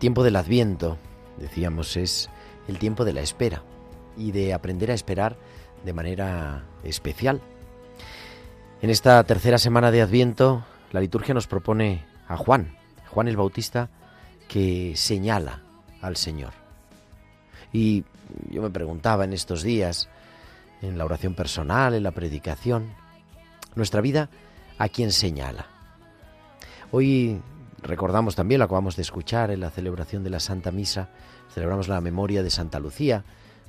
[0.00, 0.98] Tiempo del adviento,
[1.36, 2.30] decíamos, es
[2.66, 3.62] el tiempo de la espera
[4.16, 5.36] y de aprender a esperar
[5.84, 7.40] de manera especial.
[8.82, 12.76] En esta tercera semana de adviento, la liturgia nos propone a Juan,
[13.10, 13.90] Juan el Bautista,
[14.48, 15.60] que señala
[16.00, 16.54] al Señor.
[17.72, 18.04] Y
[18.50, 20.08] yo me preguntaba en estos días,
[20.80, 22.94] en la oración personal, en la predicación,
[23.74, 24.30] nuestra vida,
[24.78, 25.66] ¿a quién señala?
[26.90, 27.42] Hoy
[27.82, 31.10] recordamos también, lo acabamos de escuchar en la celebración de la Santa Misa,
[31.52, 33.24] celebramos la memoria de Santa Lucía,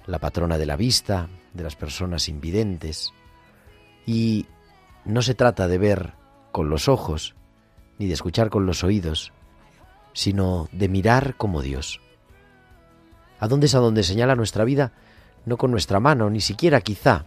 [0.06, 3.14] la patrona de la vista, de las personas invidentes.
[4.05, 4.48] Y
[5.05, 6.14] no se trata de ver
[6.52, 7.36] con los ojos,
[7.98, 9.32] ni de escuchar con los oídos,
[10.14, 12.02] sino de mirar como Dios.
[13.39, 14.92] ¿A dónde es a donde señala nuestra vida?
[15.45, 17.26] No con nuestra mano, ni siquiera quizá,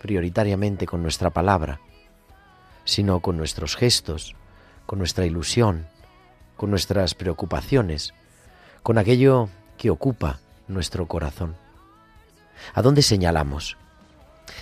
[0.00, 1.80] prioritariamente con nuestra palabra,
[2.84, 4.34] sino con nuestros gestos,
[4.86, 5.86] con nuestra ilusión,
[6.60, 8.12] con nuestras preocupaciones,
[8.82, 9.48] con aquello
[9.78, 11.56] que ocupa nuestro corazón.
[12.74, 13.78] ¿A dónde señalamos?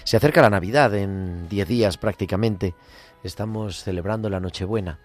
[0.04, 2.76] Se acerca la Navidad en diez días prácticamente.
[3.24, 5.00] Estamos celebrando la Nochebuena.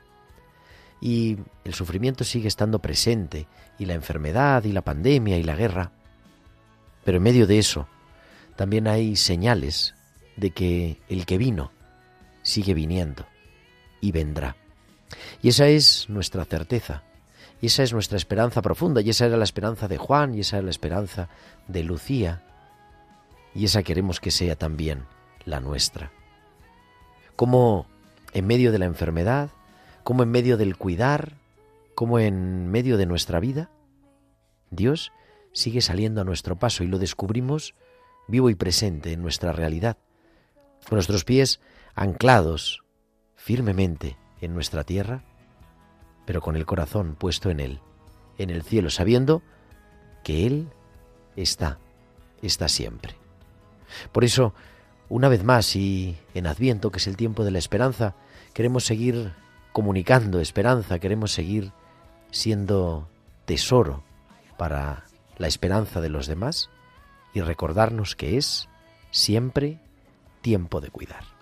[1.02, 3.48] Y el sufrimiento sigue estando presente,
[3.80, 5.94] y la enfermedad, y la pandemia, y la guerra.
[7.04, 7.88] Pero en medio de eso,
[8.56, 9.96] también hay señales
[10.38, 11.72] de que el que vino
[12.44, 13.26] sigue viniendo
[14.00, 14.58] y vendrá.
[15.42, 17.04] Y esa es nuestra certeza,
[17.62, 20.58] y esa es nuestra esperanza profunda, y esa era la esperanza de Juan, y esa
[20.58, 21.30] era la esperanza
[21.68, 22.44] de Lucía,
[23.56, 25.06] y esa queremos que sea también
[25.46, 26.12] la nuestra.
[27.36, 27.88] Como
[28.34, 29.50] en medio de la enfermedad,
[30.04, 31.38] como en medio del cuidar,
[31.96, 33.70] como en medio de nuestra vida,
[34.72, 35.12] Dios
[35.52, 37.76] sigue saliendo a nuestro paso y lo descubrimos
[38.28, 39.98] vivo y presente en nuestra realidad,
[40.88, 41.60] con nuestros pies
[41.94, 42.84] anclados
[43.36, 45.24] firmemente en nuestra tierra,
[46.26, 47.80] pero con el corazón puesto en Él,
[48.38, 49.42] en el cielo, sabiendo
[50.24, 50.70] que Él
[51.36, 51.80] está,
[52.42, 53.16] está siempre.
[54.12, 54.54] Por eso,
[55.10, 58.16] una vez más y en Adviento, que es el tiempo de la esperanza,
[58.54, 59.34] queremos seguir
[59.72, 61.72] comunicando esperanza, queremos seguir
[62.32, 63.08] siendo
[63.46, 64.04] tesoro
[64.58, 65.06] para
[65.38, 66.70] la esperanza de los demás
[67.34, 68.70] y recordarnos que es
[69.12, 69.80] siempre
[70.42, 71.33] tiempo de cuidar.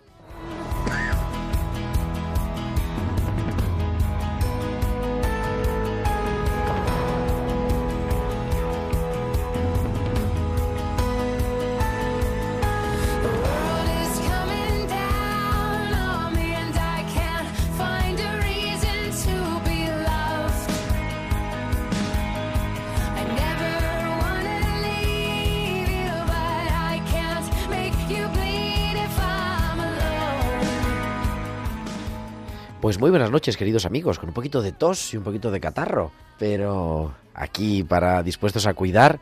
[33.31, 37.83] Noches, queridos amigos, con un poquito de tos y un poquito de catarro, pero aquí
[37.83, 39.19] para dispuestos a cuidar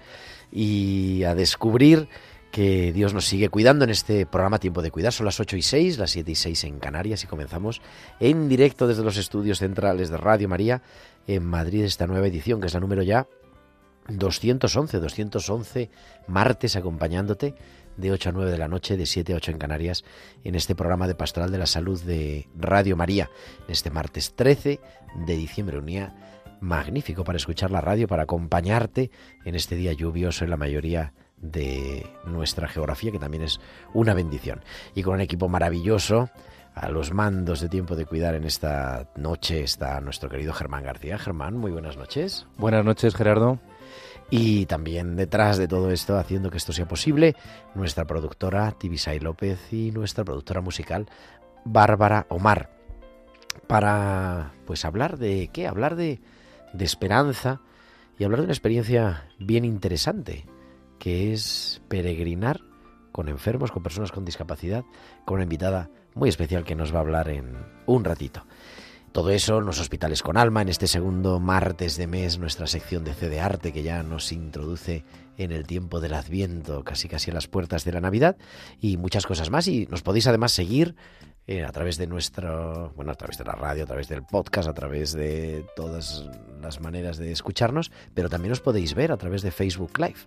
[0.51, 2.09] y a descubrir
[2.51, 5.13] que Dios nos sigue cuidando en este programa Tiempo de Cuidar.
[5.13, 7.81] Son las 8 y 6, las 7 y 6 en Canarias y comenzamos
[8.19, 10.81] en directo desde los estudios centrales de Radio María
[11.27, 13.27] en Madrid esta nueva edición, que es la número ya
[14.07, 15.89] 211, 211
[16.27, 17.53] martes acompañándote
[17.99, 20.03] de 8 a 9 de la noche, de 7 a 8 en Canarias,
[20.43, 23.29] en este programa de Pastoral de la Salud de Radio María,
[23.67, 24.79] este martes 13
[25.25, 26.15] de diciembre, un día
[26.61, 29.11] magnífico para escuchar la radio, para acompañarte
[29.45, 33.59] en este día lluvioso en la mayoría de nuestra geografía, que también es
[33.93, 34.61] una bendición.
[34.95, 36.29] Y con un equipo maravilloso,
[36.75, 41.17] A los mandos de tiempo de cuidar en esta noche está nuestro querido Germán García.
[41.17, 42.45] Germán, muy buenas noches.
[42.57, 43.59] Buenas noches, Gerardo.
[44.31, 47.35] Y también detrás de todo esto, haciendo que esto sea posible,
[47.73, 51.07] nuestra productora Tibisay López y nuestra productora musical
[51.65, 52.69] Bárbara Omar.
[53.67, 55.67] Para pues hablar de qué?
[55.67, 56.21] Hablar de,
[56.73, 57.61] de esperanza
[58.19, 60.45] y hablar de una experiencia bien interesante,
[60.99, 62.61] que es peregrinar
[63.11, 64.83] con enfermos, con personas con discapacidad,
[65.25, 68.45] con una invitada muy especial que nos va a hablar en un ratito.
[69.11, 73.13] Todo eso los hospitales con alma, en este segundo martes de mes, nuestra sección de
[73.15, 75.03] C de Arte que ya nos introduce
[75.37, 78.37] en el tiempo del Adviento, casi casi a las puertas de la Navidad,
[78.79, 79.67] y muchas cosas más.
[79.67, 80.95] Y nos podéis además seguir
[81.47, 84.69] eh, a través de nuestro, bueno, a través de la radio, a través del podcast,
[84.69, 86.29] a través de todas
[86.61, 90.19] las maneras de escucharnos, pero también os podéis ver a través de Facebook Live.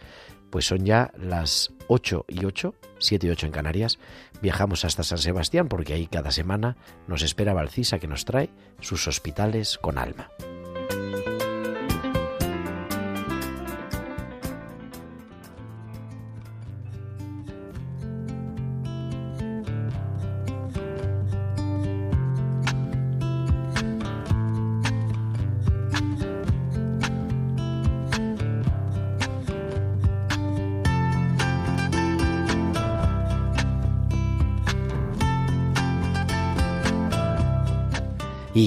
[0.50, 4.00] Pues son ya las 8 y 8, 7 y 8 en Canarias.
[4.42, 6.76] Viajamos hasta San Sebastián porque ahí cada semana
[7.08, 8.50] nos espera Valcisa que nos trae
[8.82, 10.30] sus hospitales con alma.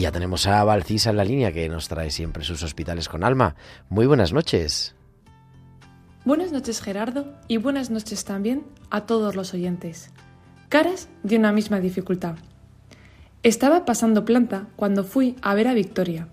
[0.04, 3.54] Ya tenemos a Valcisa en la línea que nos trae siempre sus hospitales con alma.
[3.88, 4.94] Muy buenas noches.
[6.26, 10.10] Buenas noches Gerardo y buenas noches también a todos los oyentes.
[10.68, 12.34] Caras de una misma dificultad.
[13.42, 16.28] Estaba pasando planta cuando fui a ver a Victoria.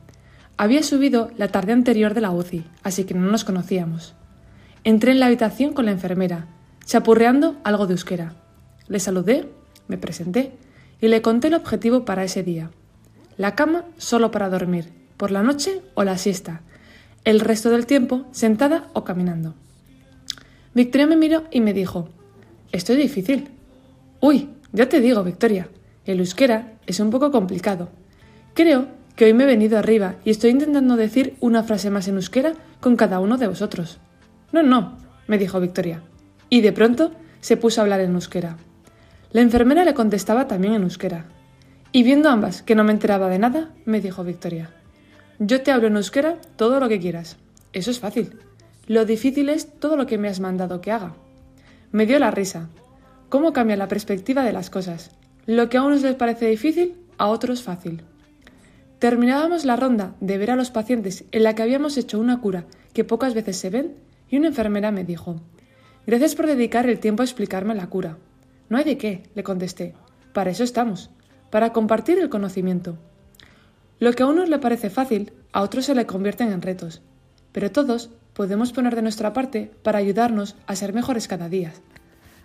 [0.57, 4.15] Había subido la tarde anterior de la UCI, así que no nos conocíamos.
[4.83, 6.47] Entré en la habitación con la enfermera,
[6.83, 8.33] chapurreando algo de euskera.
[8.89, 9.47] Le saludé,
[9.87, 10.57] me presenté
[10.99, 12.69] y le conté el objetivo para ese día.
[13.41, 16.61] La cama solo para dormir, por la noche o la siesta,
[17.23, 19.55] el resto del tiempo sentada o caminando.
[20.75, 22.07] Victoria me miró y me dijo,
[22.71, 23.49] Esto es difícil.
[24.19, 25.69] Uy, ya te digo, Victoria,
[26.05, 27.89] el euskera es un poco complicado.
[28.53, 32.17] Creo que hoy me he venido arriba y estoy intentando decir una frase más en
[32.17, 33.97] euskera con cada uno de vosotros.
[34.51, 36.03] No, no, me dijo Victoria.
[36.51, 38.57] Y de pronto se puso a hablar en euskera.
[39.31, 41.25] La enfermera le contestaba también en euskera.
[41.93, 44.69] Y viendo ambas que no me enteraba de nada, me dijo Victoria,
[45.39, 47.35] yo te hablo en euskera todo lo que quieras.
[47.73, 48.37] Eso es fácil.
[48.87, 51.15] Lo difícil es todo lo que me has mandado que haga.
[51.91, 52.69] Me dio la risa.
[53.27, 55.11] ¿Cómo cambia la perspectiva de las cosas?
[55.45, 58.03] Lo que a unos les parece difícil, a otros fácil.
[58.99, 62.65] Terminábamos la ronda de ver a los pacientes en la que habíamos hecho una cura
[62.93, 63.95] que pocas veces se ven
[64.29, 65.41] y una enfermera me dijo,
[66.07, 68.17] Gracias por dedicar el tiempo a explicarme la cura.
[68.69, 69.93] No hay de qué, le contesté.
[70.33, 71.09] Para eso estamos
[71.51, 72.97] para compartir el conocimiento.
[73.99, 77.03] Lo que a unos le parece fácil, a otros se le convierten en retos,
[77.51, 81.73] pero todos podemos poner de nuestra parte para ayudarnos a ser mejores cada día.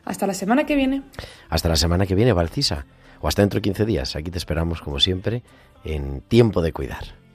[0.04, 1.02] Hasta la semana que viene.
[1.48, 2.84] Hasta la semana que viene, Valcisa.
[3.20, 4.14] O hasta dentro de 15 días.
[4.14, 5.42] Aquí te esperamos, como siempre,
[5.84, 7.25] en Tiempo de Cuidar.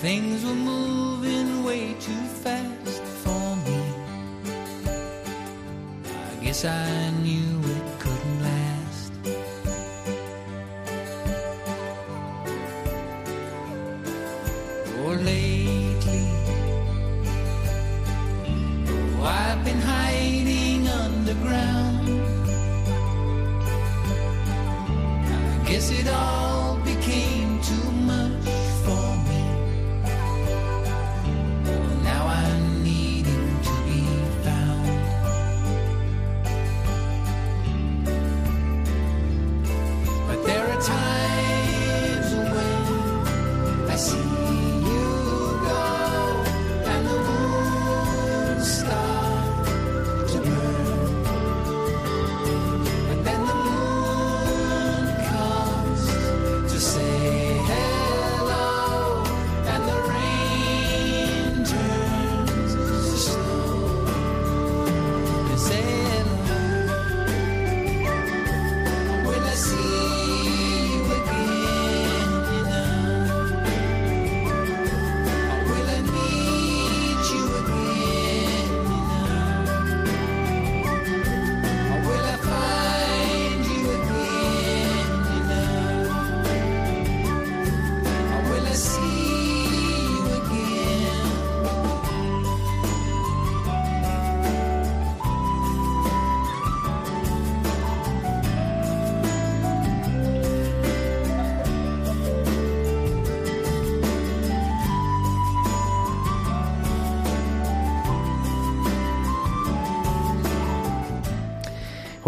[0.00, 3.82] Things were moving way too fast for me.
[6.30, 9.12] I guess I knew it couldn't last.
[15.02, 16.26] Or lately,
[19.18, 22.08] oh, I've been hiding underground.
[25.54, 26.47] I guess it all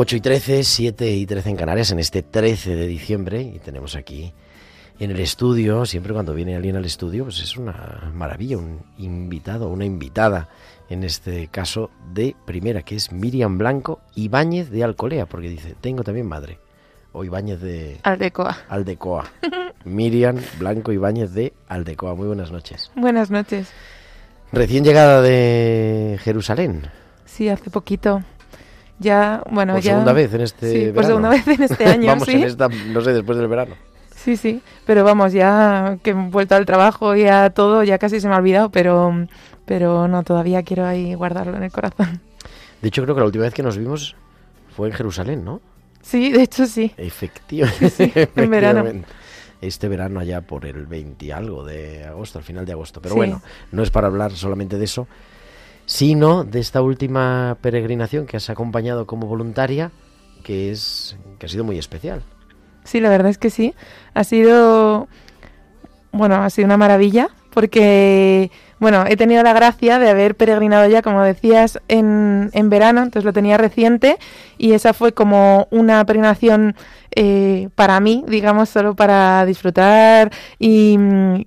[0.02, 3.96] 8 y 13, 7 y 13 en Canarias, en este 13 de diciembre, y tenemos
[3.96, 4.32] aquí
[4.98, 9.68] en el estudio, siempre cuando viene alguien al estudio, pues es una maravilla, un invitado,
[9.68, 10.48] una invitada,
[10.88, 16.02] en este caso de primera, que es Miriam Blanco Ibáñez de Alcolea, porque dice, tengo
[16.02, 16.58] también madre,
[17.12, 18.00] o Ibáñez de...
[18.02, 18.56] Aldecoa.
[18.70, 19.30] Aldecoa.
[19.84, 22.90] Miriam Blanco Ibáñez de Aldecoa, muy buenas noches.
[22.96, 23.68] Buenas noches.
[24.50, 26.88] Recién llegada de Jerusalén.
[27.26, 28.22] Sí, hace poquito.
[29.00, 29.92] Ya, bueno, por ya.
[29.92, 30.94] segunda vez en este Sí, verano.
[30.94, 32.32] por segunda vez en este año, Vamos sí.
[32.36, 33.74] en esta, no sé, después del verano.
[34.14, 38.20] Sí, sí, pero vamos, ya que he vuelto al trabajo y a todo, ya casi
[38.20, 39.26] se me ha olvidado, pero,
[39.64, 42.20] pero no, todavía quiero ahí guardarlo en el corazón.
[42.82, 44.14] De hecho, creo que la última vez que nos vimos
[44.76, 45.60] fue en Jerusalén, ¿no?
[46.02, 46.92] Sí, de hecho sí.
[46.98, 47.88] Efectivamente.
[47.90, 48.84] Sí, sí, en verano.
[49.62, 53.00] Este verano allá por el 20 y algo de agosto, al final de agosto.
[53.02, 53.18] Pero Sí.
[53.18, 53.42] bueno,
[53.72, 55.06] no es para hablar solamente de eso,
[55.90, 59.90] sino de esta última peregrinación que has acompañado como voluntaria,
[60.44, 62.22] que es que ha sido muy especial.
[62.84, 63.74] Sí, la verdad es que sí.
[64.14, 65.08] Ha sido,
[66.12, 71.02] bueno, ha sido una maravilla porque, bueno, he tenido la gracia de haber peregrinado ya,
[71.02, 74.18] como decías, en, en verano, entonces lo tenía reciente
[74.58, 76.74] y esa fue como una peregrinación
[77.16, 80.96] eh, para mí, digamos, solo para disfrutar y,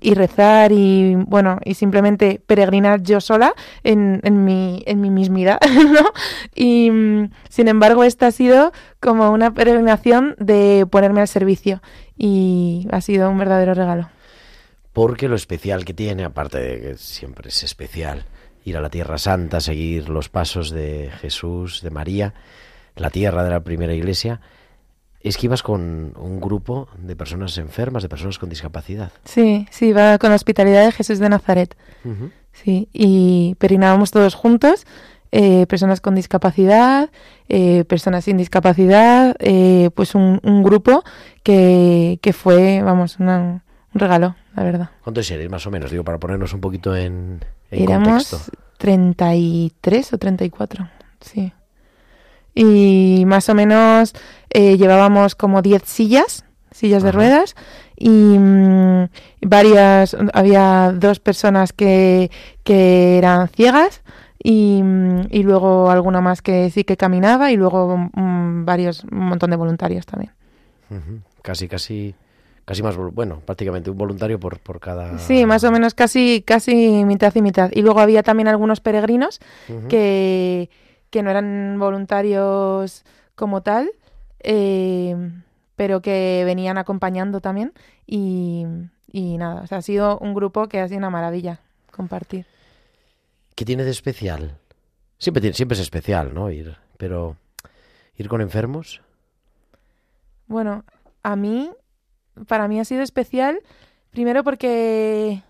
[0.02, 5.60] y rezar y, bueno, y simplemente peregrinar yo sola en, en, mi, en mi mismidad,
[5.92, 6.12] ¿no?
[6.54, 6.92] Y,
[7.50, 11.82] sin embargo, esta ha sido como una peregrinación de ponerme al servicio
[12.18, 14.13] y ha sido un verdadero regalo.
[14.94, 18.26] Porque lo especial que tiene, aparte de que siempre es especial,
[18.64, 22.34] ir a la Tierra Santa, seguir los pasos de Jesús, de María,
[22.96, 24.40] la tierra de la primera iglesia,
[25.22, 29.12] es que ibas con un grupo de personas enfermas, de personas con discapacidad.
[29.26, 31.76] Sí, sí, va con la hospitalidad de Jesús de Nazaret.
[32.06, 32.30] Ujú.
[32.52, 34.86] Sí, y peregrinábamos todos juntos,
[35.32, 37.10] eh, personas con discapacidad,
[37.50, 41.04] eh, personas sin discapacidad, eh, pues un, un grupo
[41.42, 44.90] que, que fue, vamos, una- un regalo, la verdad.
[45.04, 45.92] ¿Cuántos eres más o menos?
[45.92, 48.58] Digo, para ponernos un poquito en, en Éramos contexto.
[48.78, 50.90] 33 o 34,
[51.22, 51.54] sí.
[52.56, 54.14] Y más o menos
[54.50, 57.56] eh, llevábamos como 10 sillas, sillas de ruedas,
[57.96, 59.08] y mm,
[59.42, 62.30] varias, había dos personas que,
[62.64, 64.02] que eran ciegas,
[64.44, 69.30] y, mm, y luego alguna más que sí que caminaba, y luego mm, varios, un
[69.30, 70.32] montón de voluntarios también.
[71.42, 72.14] Casi, casi,
[72.66, 75.18] casi más, bueno, prácticamente un voluntario por, por cada...
[75.20, 77.70] Sí, más o menos casi, casi mitad y mitad.
[77.74, 79.40] Y luego había también algunos peregrinos
[79.90, 80.70] que,
[81.10, 83.04] que no eran voluntarios
[83.36, 83.92] como tal,
[84.40, 85.16] eh,
[85.76, 87.74] pero que venían acompañando también.
[88.06, 88.66] Y,
[89.12, 91.60] y nada, o sea, ha sido un grupo que ha sido una maravilla
[91.92, 92.46] compartir.
[93.56, 94.58] ¿Qué tiene de especial?
[95.20, 96.50] Siempre, tiene- siempre es especial, ¿no?
[96.50, 97.36] Ir, pero
[98.18, 99.02] ir con enfermos.
[100.48, 100.84] Bueno,
[101.24, 101.72] a mí,
[102.48, 103.60] para mí ha sido especial,
[104.12, 105.44] primero porque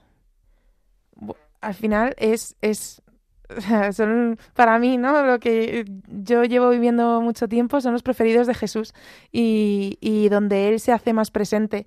[1.61, 3.01] al final es, es
[4.53, 5.25] para mí, ¿no?
[5.25, 8.93] Lo que yo llevo viviendo mucho tiempo son los preferidos de Jesús
[9.31, 11.85] y, y donde Él se hace más presente.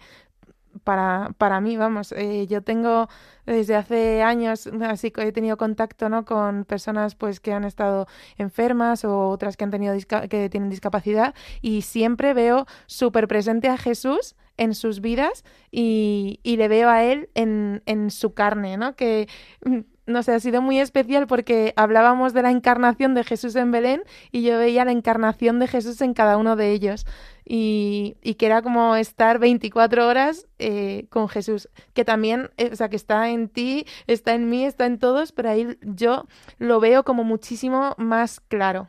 [0.86, 3.08] Para, para mí, vamos, eh, yo tengo
[3.44, 6.24] desde hace años, así que he tenido contacto ¿no?
[6.24, 8.06] con personas pues que han estado
[8.38, 9.96] enfermas o otras que han tenido
[10.30, 16.56] que tienen discapacidad y siempre veo súper presente a Jesús en sus vidas y, y
[16.56, 18.94] le veo a él en, en su carne, ¿no?
[18.94, 19.28] Que
[19.64, 23.70] mm, no sé, ha sido muy especial porque hablábamos de la encarnación de Jesús en
[23.72, 27.06] Belén y yo veía la encarnación de Jesús en cada uno de ellos.
[27.48, 32.76] Y, y que era como estar 24 horas eh, con Jesús, que también, eh, o
[32.76, 36.26] sea, que está en ti, está en mí, está en todos, pero ahí yo
[36.58, 38.88] lo veo como muchísimo más claro.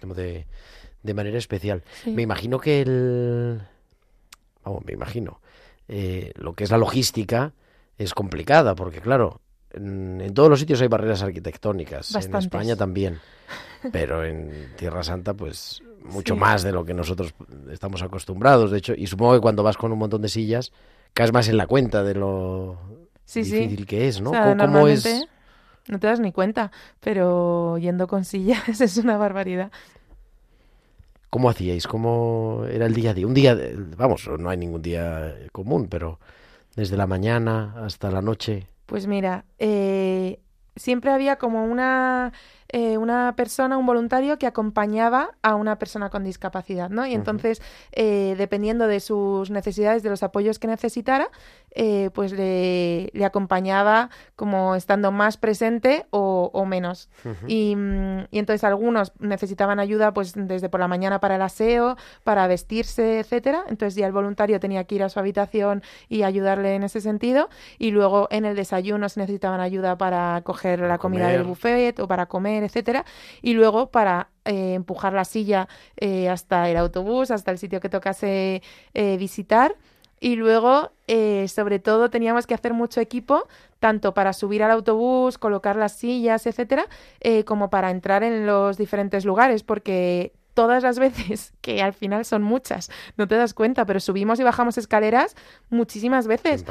[0.00, 0.46] Como de,
[1.04, 1.84] de manera especial.
[2.02, 2.10] Sí.
[2.10, 3.60] Me imagino que el...
[4.64, 5.40] Vamos, me imagino.
[5.88, 7.52] eh, lo que es la logística
[7.98, 9.40] es complicada, porque claro,
[9.76, 12.12] en, en todos los sitios hay barreras arquitectónicas.
[12.12, 12.44] Bastantes.
[12.44, 13.18] En España también.
[13.92, 16.40] Pero en Tierra Santa, pues mucho Sí.
[16.40, 17.34] más de lo que nosotros
[17.70, 18.70] estamos acostumbrados.
[18.70, 20.72] De hecho, y supongo que cuando vas con un montón de sillas,
[21.12, 22.78] caes más en la cuenta de lo
[23.24, 23.52] Sí, sí.
[23.56, 24.30] difícil que es, ¿no?
[24.30, 25.26] O sea, ¿Cómo- ¿Cómo es?
[25.88, 29.70] No te das ni cuenta, pero yendo con sillas es una barbaridad.
[31.30, 31.86] ¿Cómo hacíais?
[31.86, 33.26] ¿Cómo era el día a día?
[33.26, 36.18] Un día, de- vamos, no hay ningún día común, pero
[36.76, 38.66] desde la mañana hasta la noche.
[38.86, 40.40] Pues mira, eh,
[40.76, 42.32] siempre había como una,
[42.76, 47.06] eh, una persona, un voluntario que acompañaba a una persona con discapacidad, ¿no?
[47.06, 51.30] Y entonces, eh, dependiendo de sus necesidades, de los apoyos que necesitara,
[51.70, 57.08] eh, pues le, le acompañaba como estando más presente o, o menos.
[57.46, 61.96] Y, mm, y entonces algunos necesitaban ayuda pues desde por la mañana para el aseo,
[62.24, 63.64] para vestirse, etcétera.
[63.68, 67.48] Entonces ya el voluntario tenía que ir a su habitación y ayudarle en ese sentido.
[67.78, 72.06] Y luego en el desayuno se necesitaban ayuda para coger la comida del buffet o
[72.06, 73.04] para comer, etcétera.
[73.42, 77.88] Y luego para eh, empujar la silla eh, hasta el autobús, hasta el sitio que
[77.88, 78.62] tocase
[78.94, 79.74] eh, visitar.
[80.18, 80.92] Y luego,
[81.46, 83.46] sobre todo, teníamos que hacer mucho equipo,
[83.80, 86.86] tanto para subir al autobús, colocar las sillas, etcétera,
[87.44, 92.42] como para entrar en los diferentes lugares, porque todas las veces, que al final son
[92.42, 95.36] muchas, no te das cuenta, pero subimos y bajamos escaleras
[95.70, 96.64] muchísimas veces.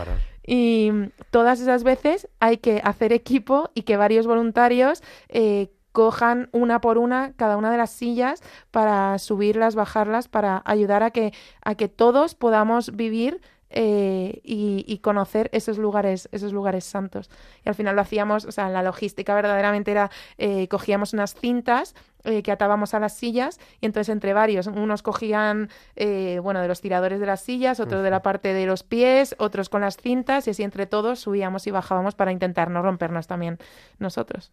[0.46, 0.92] Y
[1.30, 6.98] todas esas veces hay que hacer equipo y que varios voluntarios eh, cojan una por
[6.98, 11.88] una cada una de las sillas para subirlas, bajarlas, para ayudar a que, a que
[11.88, 17.30] todos podamos vivir eh, y, y conocer esos lugares, esos lugares santos.
[17.64, 21.96] Y al final lo hacíamos, o sea, la logística verdaderamente era, eh, cogíamos unas cintas
[22.26, 26.68] eh, que atábamos a las sillas y entonces entre varios, unos cogían, eh, bueno, de
[26.68, 29.96] los tiradores de las sillas, otros de la parte de los pies, otros con las
[29.96, 33.60] cintas y así entre todos subíamos y bajábamos para intentar no rompernos también
[33.98, 34.52] nosotros.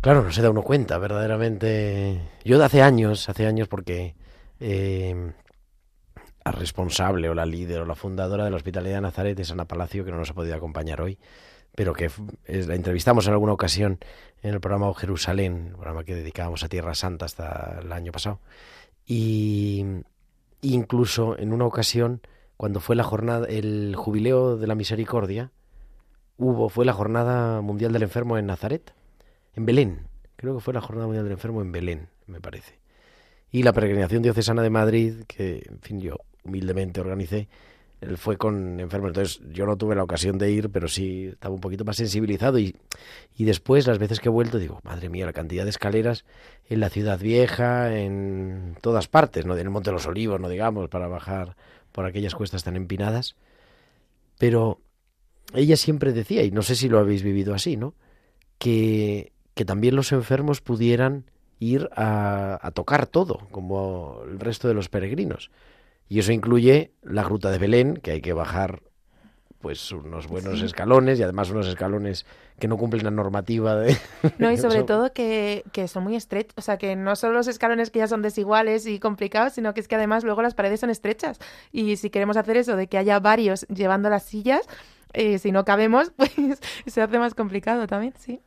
[0.00, 2.20] Claro, no se da uno cuenta, verdaderamente.
[2.44, 4.14] Yo de hace años, hace años porque
[4.58, 5.32] eh,
[6.44, 9.66] la responsable o la líder o la fundadora de la Hospitalidad de Nazaret es Ana
[9.66, 11.18] Palacio, que no nos ha podido acompañar hoy,
[11.74, 12.10] pero que
[12.46, 13.98] es- la entrevistamos en alguna ocasión
[14.42, 18.40] en el programa Jerusalén, el programa que dedicábamos a Tierra Santa hasta el año pasado.
[19.06, 19.84] Y
[20.62, 22.22] incluso en una ocasión,
[22.56, 25.50] cuando fue la jornada, el jubileo de la misericordia,
[26.38, 28.94] hubo, fue la jornada mundial del enfermo en Nazaret
[29.60, 30.00] en Belén.
[30.36, 32.78] Creo que fue la Jornada Mundial del Enfermo en Belén, me parece.
[33.52, 37.48] Y la peregrinación diocesana de Madrid, que, en fin, yo humildemente organicé,
[38.00, 39.08] él fue con enfermos.
[39.08, 42.58] Entonces, yo no tuve la ocasión de ir, pero sí estaba un poquito más sensibilizado.
[42.58, 42.74] Y,
[43.36, 46.24] y después, las veces que he vuelto, digo, madre mía, la cantidad de escaleras
[46.70, 49.54] en la ciudad vieja, en todas partes, ¿no?
[49.54, 51.56] En el Monte de los Olivos, no digamos, para bajar
[51.92, 53.36] por aquellas cuestas tan empinadas.
[54.38, 54.80] Pero
[55.52, 57.92] ella siempre decía, y no sé si lo habéis vivido así, ¿no?
[58.56, 61.26] Que, que también los enfermos pudieran
[61.58, 65.50] ir a, a tocar todo, como el resto de los peregrinos.
[66.08, 68.80] Y eso incluye la gruta de Belén, que hay que bajar
[69.58, 72.24] pues unos buenos escalones y además unos escalones
[72.58, 73.98] que no cumplen la normativa de...
[74.38, 77.46] No, y sobre todo que, que son muy estrechos, o sea, que no solo los
[77.46, 80.80] escalones que ya son desiguales y complicados, sino que es que además luego las paredes
[80.80, 81.38] son estrechas.
[81.70, 84.66] Y si queremos hacer eso, de que haya varios llevando las sillas,
[85.12, 86.32] eh, si no cabemos, pues
[86.86, 88.40] se hace más complicado también, sí.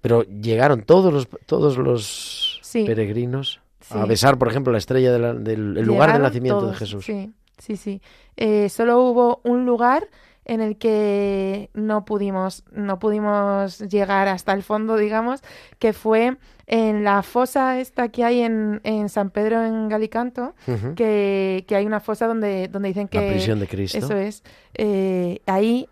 [0.00, 2.84] Pero llegaron todos los, todos los Sí.
[2.84, 6.74] peregrinos a besar, por ejemplo, la estrella de la- del el lugar del nacimiento de
[6.76, 7.04] Jesús.
[7.06, 8.02] Sí, sí, sí.
[8.36, 10.06] Eh, solo hubo un lugar
[10.44, 15.42] en el que no pudimos, no pudimos llegar hasta el fondo, digamos,
[15.78, 20.54] que fue en la fosa esta que hay en, en San Pedro en Galicanto,
[20.96, 23.20] que, que hay una fosa donde, donde dicen que...
[23.20, 23.98] La prisión de Cristo.
[23.98, 24.42] Eso es.
[24.74, 25.88] Eh, ahí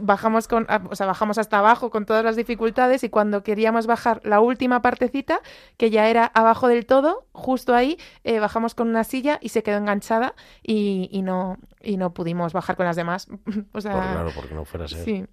[0.00, 3.86] bajamos con, ah, o sea, bajamos hasta abajo con todas las dificultades y cuando queríamos
[3.86, 5.40] bajar la última partecita,
[5.76, 9.62] que ya era abajo del todo, justo ahí, eh, bajamos con una silla y se
[9.62, 13.26] quedó enganchada y, y no y no pudimos bajar con las demás.
[13.72, 15.04] o sea, Por- claro, porque no fuera a ser.
[15.04, 15.26] Sí.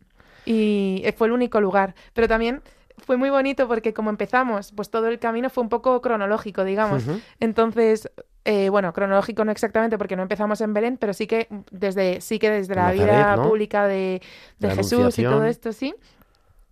[0.46, 1.94] Y eh, fue el único lugar.
[2.14, 2.62] Pero también
[3.06, 7.04] fue muy bonito porque como empezamos, pues todo el camino fue un poco cronológico, digamos.
[7.40, 8.10] Entonces,
[8.46, 12.40] eh, bueno, cronológico no exactamente porque no empezamos en Belén, pero sí que desde, sí
[12.40, 13.50] que desde la Nazaret, vida ¿no?
[13.50, 14.22] pública de,
[14.60, 15.94] de La Jesús y todo esto, sí.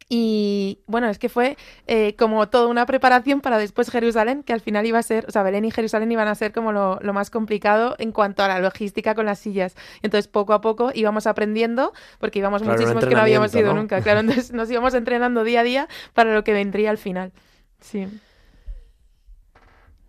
[0.09, 4.61] Y bueno, es que fue eh, como toda una preparación para después Jerusalén, que al
[4.61, 7.13] final iba a ser, o sea, Belén y Jerusalén iban a ser como lo, lo
[7.13, 9.75] más complicado en cuanto a la logística con las sillas.
[10.01, 14.01] Entonces, poco a poco íbamos aprendiendo, porque íbamos Claro, muchísimos que no habíamos ido nunca.
[14.07, 17.33] Claro, entonces nos íbamos entrenando día a día para lo que vendría al final.
[17.81, 18.07] Sí.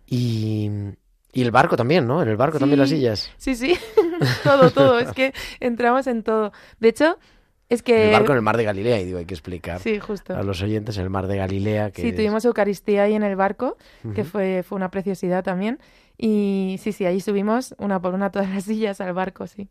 [0.05, 0.71] Y,
[1.31, 2.21] y el barco también, ¿no?
[2.21, 3.31] En el barco también las sillas.
[3.37, 3.77] Sí, sí,
[4.43, 4.99] todo, todo.
[4.99, 6.51] Es que entramos en todo.
[6.79, 7.17] De hecho,
[7.69, 8.05] es que...
[8.07, 10.35] El barco en el mar de Galilea, y digo, hay que explicar Sí, justo.
[10.35, 11.91] a los oyentes el mar de Galilea.
[11.91, 13.77] Que Sí, es- tuvimos Eucaristía ahí en el barco,
[14.15, 15.79] que fue, fue una preciosidad también.
[16.17, 19.69] Y sí, sí, ahí subimos una por una todas las sillas al barco, sí.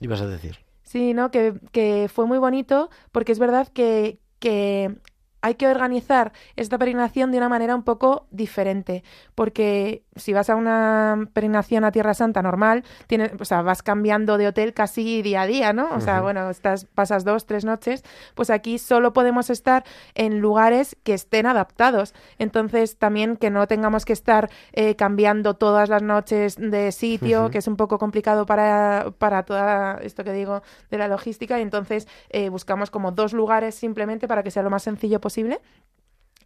[0.00, 0.58] Ibas a decir.
[0.82, 1.30] Sí, ¿no?
[1.30, 4.96] Que, que fue muy bonito porque es verdad que, que
[5.40, 9.04] hay que organizar esta peregrinación de una manera un poco diferente.
[9.34, 14.36] Porque si vas a una peregrinación a Tierra Santa normal, tienes, o sea, vas cambiando
[14.38, 15.88] de hotel casi día a día, ¿no?
[15.94, 18.02] O sea, bueno, estás, pasas dos, tres noches.
[18.34, 22.14] Pues aquí solo podemos estar en lugares que estén adaptados.
[22.38, 27.58] Entonces, también que no tengamos que estar eh, cambiando todas las noches de sitio, que
[27.58, 31.58] es un poco complicado para, para toda esto que digo de la logística.
[31.58, 35.27] Y entonces eh, buscamos como dos lugares simplemente para que sea lo más sencillo posible.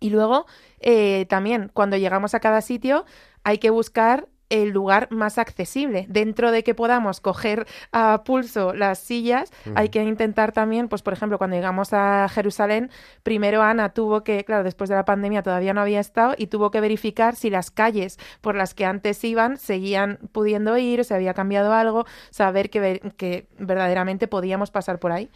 [0.00, 0.46] Y luego,
[0.80, 3.04] eh, también, cuando llegamos a cada sitio,
[3.44, 6.04] hay que buscar el lugar más accesible.
[6.10, 11.14] Dentro de que podamos coger a pulso las sillas, hay que intentar también, pues por
[11.14, 12.90] ejemplo, cuando llegamos a Jerusalén,
[13.22, 16.70] primero Ana tuvo que, claro, después de la pandemia todavía no había estado y tuvo
[16.70, 21.32] que verificar si las calles por las que antes iban seguían pudiendo ir, si había
[21.32, 25.30] cambiado algo, saber que, ver- que verdaderamente podíamos pasar por ahí.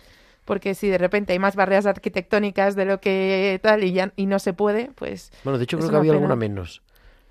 [0.46, 4.24] Porque si de repente hay más barreras arquitectónicas de lo que tal y, ya, y
[4.24, 6.20] no se puede, pues Bueno, de hecho creo que había pena.
[6.22, 6.82] alguna menos.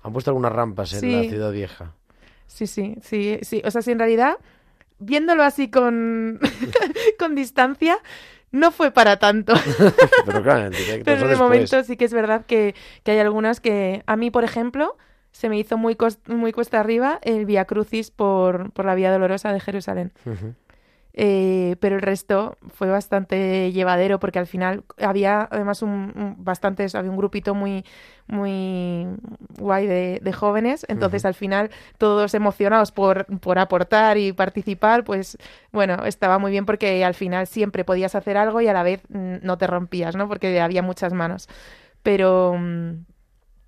[0.02, 1.92] Han puesto algunas rampas en la ciudad vieja.
[2.46, 3.62] Sí, sí, sí, sí.
[3.64, 4.36] O sea, si en realidad,
[5.00, 6.38] viéndolo así con,
[7.18, 7.98] con distancia,
[8.52, 9.54] no fue para tanto.
[10.26, 13.60] Pero claro, en Pero en el momento sí que es verdad que, que hay algunas
[13.60, 14.96] que, a mí, por ejemplo,
[15.32, 15.96] se me hizo muy,
[16.28, 20.12] muy cuesta arriba el Via Crucis por, por la Vía Dolorosa de Jerusalén.
[20.24, 20.54] Ujú.
[21.18, 26.94] Eh, pero el resto fue bastante llevadero porque al final había además un, un- bastantes,
[26.94, 27.86] había un grupito muy,
[28.26, 29.06] muy
[29.58, 35.38] guay de, de jóvenes, entonces al final todos emocionados por, por aportar y participar, pues
[35.72, 39.00] bueno, estaba muy bien porque al final siempre podías hacer algo y a la vez
[39.08, 40.28] mm, no te rompías, ¿no?
[40.28, 41.48] Porque había muchas manos.
[42.02, 43.06] Pero mm,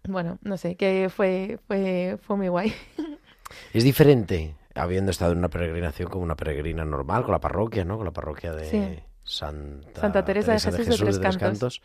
[0.09, 2.75] bueno, no sé, que fue, fue, fue muy guay.
[3.73, 7.97] Es diferente habiendo estado en una peregrinación como una peregrina normal, con la parroquia, ¿no?
[7.97, 9.03] Con la parroquia de Sí.
[9.25, 11.83] Santa, Santa Teresa de Jesús de Tres Cantos.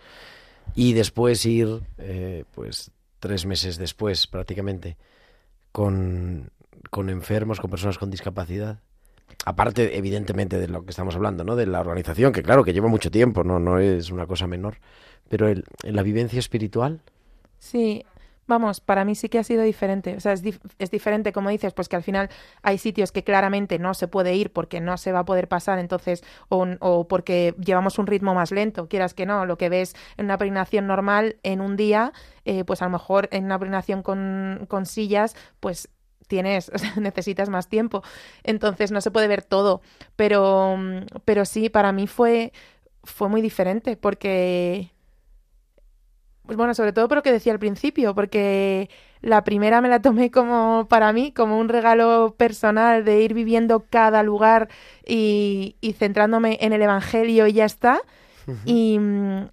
[0.76, 4.96] Y después ir, eh, pues, tres meses después, prácticamente,
[5.72, 6.50] con,
[6.90, 8.80] con enfermos, con personas con discapacidad.
[9.46, 11.56] Aparte, evidentemente, de lo que estamos hablando, ¿no?
[11.58, 14.78] De la organización, que claro, que lleva mucho tiempo, no, no es una cosa menor.
[15.28, 17.02] Pero el, en la vivencia espiritual,
[17.60, 18.04] Sí,
[18.48, 20.16] vamos, para mí sí que ha sido diferente.
[20.16, 22.30] O sea, es, dif- es diferente, como dices, pues que al final
[22.62, 25.80] hay sitios que claramente no se puede ir porque no se va a poder pasar,
[25.80, 29.96] entonces, o, o porque llevamos un ritmo más lento, quieras que no, lo que ves
[30.18, 32.14] en una peregrinación normal en un día,
[32.46, 35.90] eh, pues a lo mejor en una peregrinación con, sillas, pues
[36.28, 38.04] tienes, o sea, necesitas más tiempo.
[38.44, 39.82] Entonces no se puede ver todo.
[40.16, 40.78] Pero,
[41.26, 42.54] pero sí, para mí fue,
[43.04, 44.93] fue muy diferente porque
[46.46, 48.90] pues bueno, sobre todo por lo que decía al principio, porque
[49.22, 53.86] la primera me la tomé como para mí, como un regalo personal de ir viviendo
[53.90, 54.70] cada lugar
[55.06, 58.02] y, y centrándome en el Evangelio y ya está.
[58.66, 59.00] y,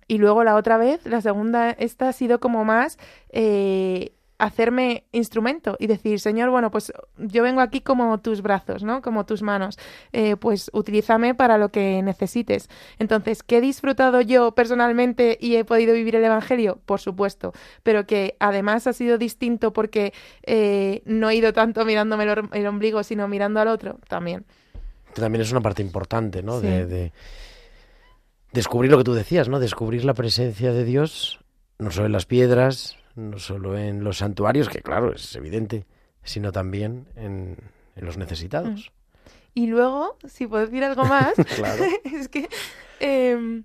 [0.09, 2.98] y luego la otra vez, la segunda, esta ha sido como más
[3.31, 9.03] eh, hacerme instrumento y decir, Señor, bueno, pues yo vengo aquí como tus brazos, ¿no?
[9.03, 9.79] Como tus manos.
[10.12, 12.68] Eh, pues utilízame para lo que necesites.
[12.98, 16.81] Entonces, ¿qué he disfrutado yo personalmente y he podido vivir el Evangelio?
[16.87, 22.24] Por supuesto, pero que además ha sido distinto porque eh, no he ido tanto mirándome
[22.53, 24.46] el, ombligo, sino mirando al otro, también.
[25.14, 26.61] También es una parte importante, ¿no?
[26.61, 26.66] Sí.
[26.66, 27.12] De, de
[28.53, 29.61] descubrir lo que tú decías, ¿no?
[29.61, 31.40] Descubrir la presencia de Dios,
[31.79, 35.87] no solo en las piedras, no solo en los santuarios, que claro, es evidente,
[36.22, 37.56] sino también en,
[37.96, 38.92] en los necesitados.
[39.54, 41.85] Y luego, si puedo decir algo más, Claro.
[42.04, 42.48] es que
[43.00, 43.64] em,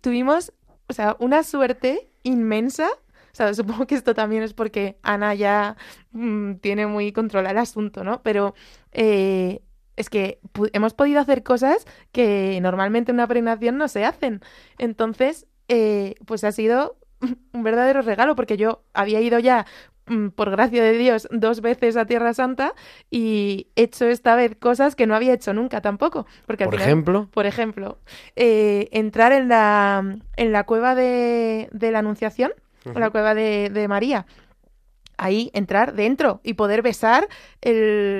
[0.00, 0.52] tuvimos,
[0.88, 2.88] o sea, una suerte inmensa.
[2.88, 5.76] O sea, supongo que esto también es porque Ana ya
[6.12, 8.22] mm, tiene muy controlado el asunto, ¿no?
[8.22, 8.54] Pero
[8.92, 9.60] eh,
[9.96, 10.38] es que
[10.72, 14.40] hemos podido hacer cosas que normalmente en una peregrinación no se hacen.
[14.78, 16.96] Entonces, eh, pues ha sido
[17.52, 19.66] un verdadero regalo porque yo había ido ya
[20.06, 22.74] mm, por gracia de Dios, dos veces a Tierra Santa
[23.10, 26.26] y he hecho esta vez cosas que no había hecho nunca tampoco.
[26.46, 27.98] Porque al Por final, ejemplo, por ejemplo,
[28.36, 32.52] eh, entrar en la, en la cueva de, de la Anunciación,
[32.84, 34.26] en la cueva de, de María.
[35.16, 37.28] Ahí entrar dentro y poder besar
[37.60, 37.74] el,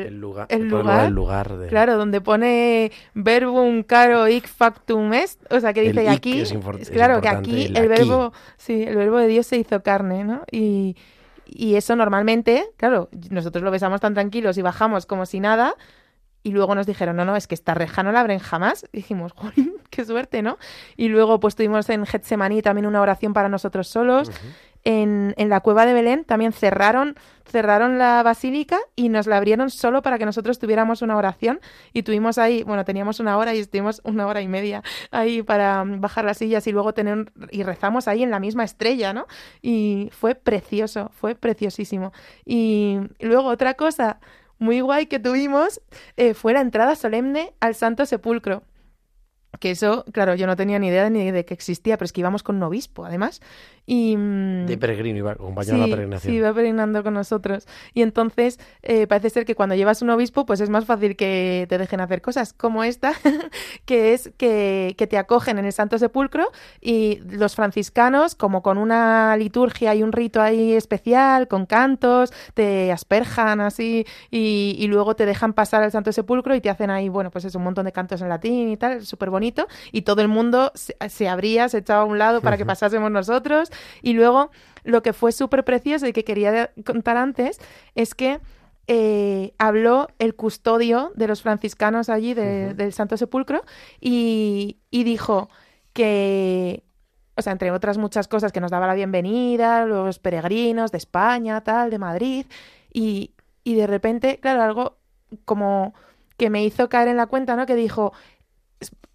[0.08, 5.40] el lugar, el lugar, el lugar de, Claro, donde pone verbum caro hic factum est,
[5.52, 6.40] o sea, que dice aquí,
[6.80, 7.88] es claro, que aquí el aquí.
[7.88, 10.42] verbo, sí, el verbo de Dios se hizo carne, ¿no?
[10.50, 10.96] Y,
[11.46, 15.74] y eso normalmente, claro, nosotros lo besamos tan tranquilos y bajamos como si nada,
[16.42, 18.84] y luego nos dijeron, no, no, es que esta reja no la abren jamás.
[18.92, 20.58] Y dijimos, "Jolín, qué suerte, ¿no?
[20.96, 24.30] Y luego pues tuvimos en Getsemaní también una oración para nosotros solos.
[24.84, 27.16] En, la cueva de Belén también cerraron,
[27.46, 31.60] cerraron la basílica y nos la abrieron solo para que nosotros tuviéramos una oración.
[31.92, 35.84] Y tuvimos ahí, bueno, teníamos una hora y estuvimos una hora y media ahí para
[35.84, 39.26] mm, bajar las sillas y luego tener y rezamos ahí en la misma estrella, ¿no?
[39.62, 42.12] Y fue precioso, fue preciosísimo.
[42.44, 44.20] Y luego otra cosa
[44.58, 45.80] muy guay que tuvimos
[46.16, 48.62] eh, fue la entrada solemne al Santo Sepulcro.
[49.60, 52.20] Que eso, claro, yo no tenía ni idea ni de que existía, pero es que
[52.20, 53.40] íbamos con un obispo, además.
[53.86, 56.32] Y, mm, de peregrino, iba acompañado a la Sí, peregrinación.
[56.32, 57.66] sí, va peregrinando con nosotros.
[57.92, 61.66] Y entonces eh, parece ser que cuando llevas un obispo, pues es más fácil que
[61.68, 63.12] te dejen hacer cosas como esta,
[63.84, 68.78] que es que, que te acogen en el Santo Sepulcro y los franciscanos, como con
[68.78, 75.14] una liturgia y un rito ahí especial, con cantos, te asperjan así y, y luego
[75.14, 77.84] te dejan pasar al Santo Sepulcro y te hacen ahí, bueno, pues es un montón
[77.84, 79.66] de cantos en latín y tal, súper bonito.
[79.92, 83.10] Y todo el mundo se, se abría, se echaba a un lado para que pasásemos
[83.10, 83.70] nosotros.
[84.02, 84.50] Y luego
[84.84, 87.60] lo que fue súper precioso y que quería contar antes
[87.94, 88.40] es que
[88.86, 93.62] eh, habló el custodio de los franciscanos allí de- del Santo Sepulcro
[94.00, 95.48] y, y dijo
[95.94, 96.82] que,
[97.36, 101.62] o sea, entre otras muchas cosas, que nos daba la bienvenida, los peregrinos de España,
[101.62, 102.46] tal, de Madrid,
[102.92, 103.30] y,
[103.64, 104.98] y de repente, claro, algo
[105.46, 105.94] como
[106.36, 107.64] que me hizo caer en la cuenta, ¿no?
[107.64, 108.12] Que dijo,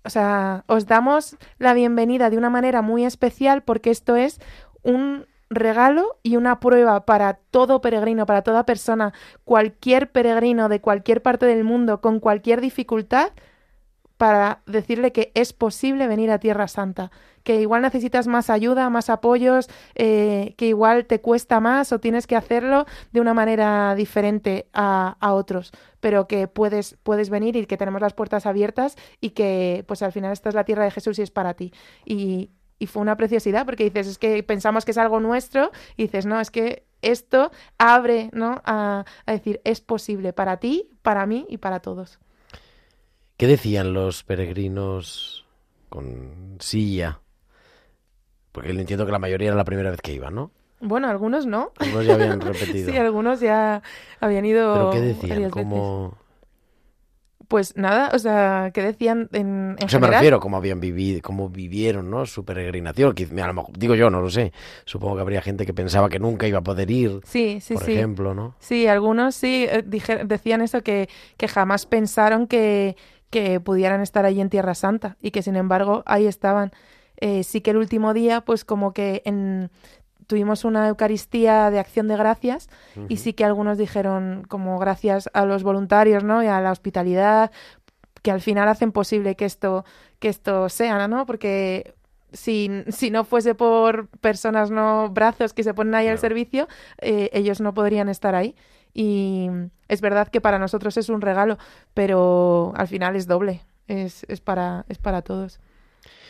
[0.03, 4.39] o sea, os damos la bienvenida de una manera muy especial porque esto es
[4.81, 11.21] un regalo y una prueba para todo peregrino, para toda persona, cualquier peregrino de cualquier
[11.21, 13.31] parte del mundo, con cualquier dificultad,
[14.17, 17.09] para decirle que es posible venir a Tierra Santa,
[17.43, 22.27] que igual necesitas más ayuda, más apoyos, eh, que igual te cuesta más o tienes
[22.27, 27.65] que hacerlo de una manera diferente a, a otros, pero que puedes, puedes venir y
[27.65, 30.91] que tenemos las puertas abiertas y que pues al final esta es la tierra de
[30.91, 31.73] Jesús y es para ti.
[32.05, 36.03] Y, y fue una preciosidad porque dices, es que pensamos que es algo nuestro y
[36.03, 38.61] dices, no, es que esto abre ¿no?
[38.65, 42.19] a, a decir, es posible para ti, para mí y para todos.
[43.37, 45.45] ¿Qué decían los peregrinos
[45.89, 47.21] con silla?
[48.51, 50.51] Porque entiendo que la mayoría era la primera vez que iban, ¿no?
[50.81, 51.71] Bueno, algunos no.
[51.77, 52.91] Algunos ya habían repetido.
[52.91, 53.81] Sí, algunos ya
[54.19, 54.73] habían ido.
[54.73, 55.29] ¿Pero qué decían?
[55.29, 55.69] varias veces.
[55.69, 56.17] ¿Cómo...
[57.47, 61.19] Pues nada, o sea, ¿qué decían en, en O sea, me refiero cómo habían vivido,
[61.23, 62.27] cómo vivieron, ¿no?
[62.27, 63.15] Su peregrinación.
[63.15, 64.53] Que, a lo mejor- digo yo, no lo sé.
[64.85, 67.85] Supongo que habría gente que pensaba que nunca iba a poder ir, Sí, sí, por
[67.85, 67.93] sí.
[67.93, 68.53] ejemplo, ¿no?
[68.59, 72.95] Sí, algunos sí eh, dije- decían eso, que, que jamás pensaron que,
[73.31, 76.71] que pudieran estar allí en Tierra Santa y que sin embargo ahí estaban.
[77.21, 79.71] Eh, sí que el último día, pues como que en,
[80.29, 82.69] tuvimos una Eucaristía de acción de gracias
[83.07, 86.43] y sí que algunos dijeron como gracias a los voluntarios, ¿no?
[86.43, 87.51] Y a la hospitalidad
[88.21, 89.85] que al final hacen posible que esto
[90.19, 91.25] que esto sea, ¿no?
[91.25, 91.95] Porque
[92.31, 96.67] si, si no fuese por personas no brazos que se ponen ahí al servicio,
[96.99, 98.55] eh, ellos no podrían estar ahí.
[98.93, 99.49] Y
[99.87, 101.57] es verdad que para nosotros es un regalo,
[101.95, 105.59] pero al final es doble, es, es para es para todos.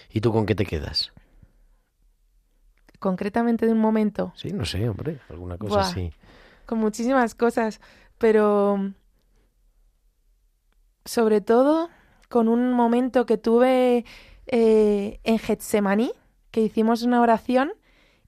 [0.10, 1.12] ¿Y tú con qué te quedas?
[3.00, 4.34] Concretamente de un momento.
[4.36, 5.88] Sí, no sé, hombre, alguna cosa Buah.
[5.88, 6.12] así.
[6.66, 7.80] con muchísimas cosas,
[8.18, 8.92] pero
[11.06, 11.90] sobre todo
[12.30, 14.06] con un momento que tuve
[14.48, 16.12] eh, en Getsemaní,
[16.52, 17.72] que hicimos una oración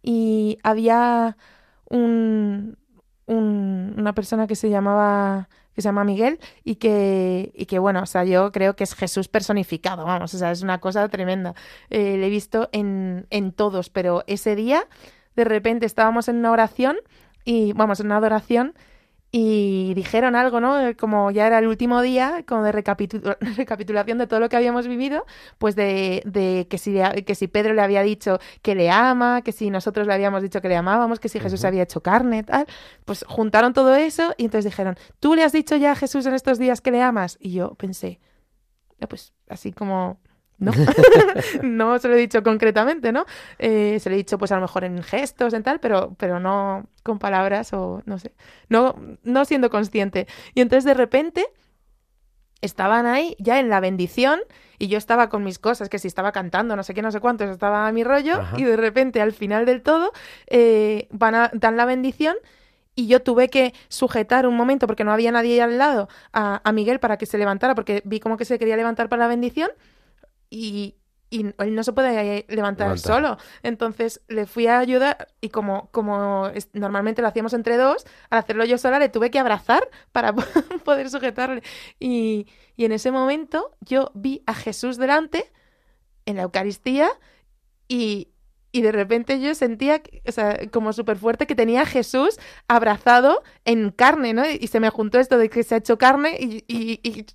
[0.01, 1.37] y había
[1.89, 2.77] un,
[3.27, 5.49] un- una persona que se llamaba
[5.81, 9.27] se llama Miguel y que, y que bueno, o sea, yo creo que es Jesús
[9.27, 11.55] personificado, vamos, o sea, es una cosa tremenda.
[11.89, 14.87] Eh, le he visto en, en todos, pero ese día,
[15.35, 16.97] de repente estábamos en una oración
[17.45, 18.73] y, vamos, en una adoración
[19.33, 20.79] y dijeron algo, ¿no?
[20.79, 24.57] Eh, Como ya era el último día, como de recapitu- recapitulación de todo lo que
[24.57, 25.25] habíamos vivido,
[25.57, 29.51] pues de, de que, si, que si Pedro le había dicho que le ama, que
[29.53, 32.65] si nosotros le habíamos dicho que le amábamos, que si Jesús había hecho carne, tal,
[33.05, 36.33] pues juntaron todo eso y entonces dijeron, ¿tú le has dicho ya a Jesús en
[36.33, 37.37] estos días que le amas?
[37.39, 38.19] Y yo pensé,
[38.99, 40.19] "Eh, pues así como...
[40.61, 40.71] No,
[41.63, 43.25] no se lo he dicho concretamente, ¿no?
[43.57, 46.39] Eh, se lo he dicho pues a lo mejor en gestos, en tal, pero, pero
[46.39, 48.31] no con palabras o no sé,
[48.69, 50.27] no, no siendo consciente.
[50.53, 51.47] Y entonces de repente
[52.61, 54.39] estaban ahí ya en la bendición
[54.77, 57.19] y yo estaba con mis cosas, que si estaba cantando, no sé qué, no sé
[57.19, 58.59] cuántos, estaba a mi rollo Ajá.
[58.59, 60.11] y de repente al final del todo
[60.45, 62.35] eh, van a, dan la bendición
[62.93, 66.71] y yo tuve que sujetar un momento porque no había nadie al lado a, a
[66.71, 69.71] Miguel para que se levantara porque vi como que se quería levantar para la bendición
[70.51, 70.97] y,
[71.31, 72.97] y él no se puede levantar, Levantar.
[72.99, 73.37] solo.
[73.63, 78.39] Entonces le fui a ayudar y como, como es- normalmente lo hacíamos entre dos, al
[78.39, 80.33] hacerlo yo sola le tuve que abrazar para
[80.85, 81.63] poder sujetarle.
[81.99, 85.51] Y, y en ese momento yo vi a Jesús delante
[86.25, 87.09] en la Eucaristía
[87.87, 88.27] y,
[88.73, 93.41] y de repente yo sentía, o sea, como súper fuerte que tenía a Jesús abrazado
[93.65, 94.43] en carne, ¿no?
[94.49, 97.25] Y se me juntó esto de que se ha hecho carne y, y- y-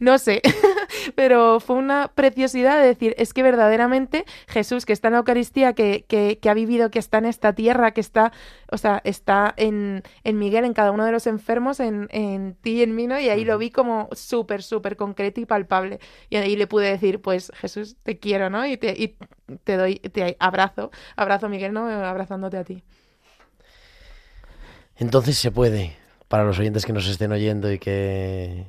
[0.00, 0.40] no sé,
[1.14, 5.72] pero fue una preciosidad de decir, es que verdaderamente Jesús que está en la Eucaristía,
[5.74, 8.32] que, que, que ha vivido, que está en esta tierra, que está,
[8.70, 12.72] o sea, está en, en Miguel, en cada uno de los enfermos, en, en ti
[12.72, 13.18] y en mí, ¿no?
[13.18, 16.00] Y ahí lo vi como súper, súper concreto y palpable.
[16.30, 18.66] Y ahí le pude decir, pues Jesús, te quiero, ¿no?
[18.66, 19.16] Y te, y
[19.64, 21.88] te doy, te abrazo, abrazo Miguel, ¿no?
[21.88, 22.82] Abrazándote a ti.
[24.96, 25.96] Entonces se puede,
[26.28, 28.66] para los oyentes que nos estén oyendo y que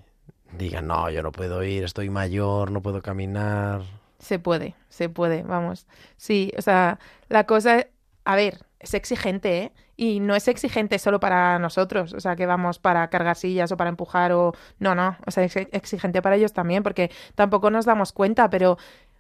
[0.57, 3.81] digan, no, yo no puedo ir, estoy mayor, no puedo caminar.
[4.19, 5.87] Se puede, se puede, vamos.
[6.17, 7.87] Sí, o sea, la cosa,
[8.23, 9.71] a ver, es exigente, ¿eh?
[9.97, 13.77] Y no es exigente solo para nosotros, o sea, que vamos para cargar sillas o
[13.77, 14.53] para empujar o...
[14.79, 18.77] No, no, o sea, es exigente para ellos también, porque tampoco nos damos cuenta, pero...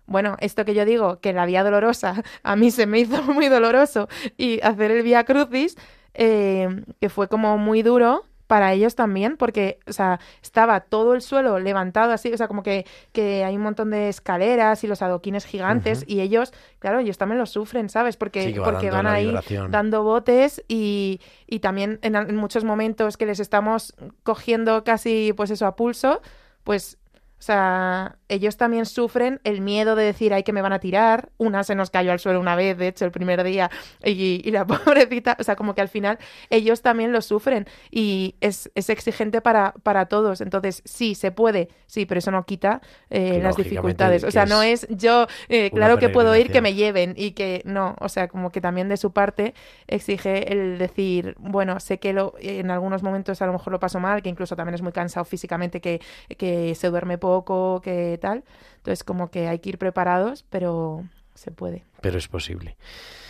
[0.07, 3.47] Bueno, esto que yo digo, que la vía dolorosa a mí se me hizo muy
[3.47, 5.75] doloroso y hacer el vía crucis,
[6.13, 11.21] eh, que fue como muy duro para ellos también, porque, o sea, estaba todo el
[11.21, 15.01] suelo levantado así, o sea, como que, que hay un montón de escaleras y los
[15.01, 18.17] adoquines gigantes y ellos, claro, ellos también lo sufren, ¿sabes?
[18.17, 19.71] Porque, Sí, que va porque van ahí vibración.
[19.71, 25.49] dando botes y, y también en, en muchos momentos que les estamos cogiendo casi, pues
[25.51, 26.21] eso, a pulso,
[26.63, 26.97] pues...
[27.37, 31.29] O sea, ellos también sufren el miedo de decir, ay, que me van a tirar.
[31.37, 33.69] Una se nos cayó al suelo una vez, de hecho, el primer día,
[34.03, 36.17] y, y la pobrecita, o sea, como que al final
[36.49, 40.41] ellos también lo sufren y es, es exigente para, para todos.
[40.41, 44.23] Entonces, sí, se puede, sí, pero eso no quita eh, las dificultades.
[44.23, 47.61] O sea, no es yo, eh, claro que puedo ir, que me lleven y que
[47.65, 49.53] no, o sea, como que también de su parte
[49.87, 53.99] exige el decir, bueno, sé que lo, en algunos momentos a lo mejor lo paso
[53.99, 56.01] mal, que incluso también es muy cansado físicamente, que,
[56.37, 58.43] que se duerme poco, que tal.
[58.77, 61.83] Entonces, como que hay que ir preparados, pero se puede.
[62.01, 62.77] Pero es posible.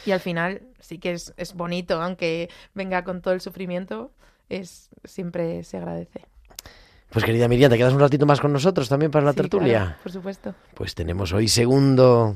[0.06, 4.12] Y al final sí que es, es bonito, aunque venga con todo el sufrimiento,
[4.50, 6.26] es siempre se agradece.
[7.10, 9.80] Pues querida Miriam, ¿te quedas un ratito más con nosotros también para la Sí, tertulia?
[9.80, 10.54] claro, por supuesto.
[10.74, 12.36] Pues tenemos hoy segundo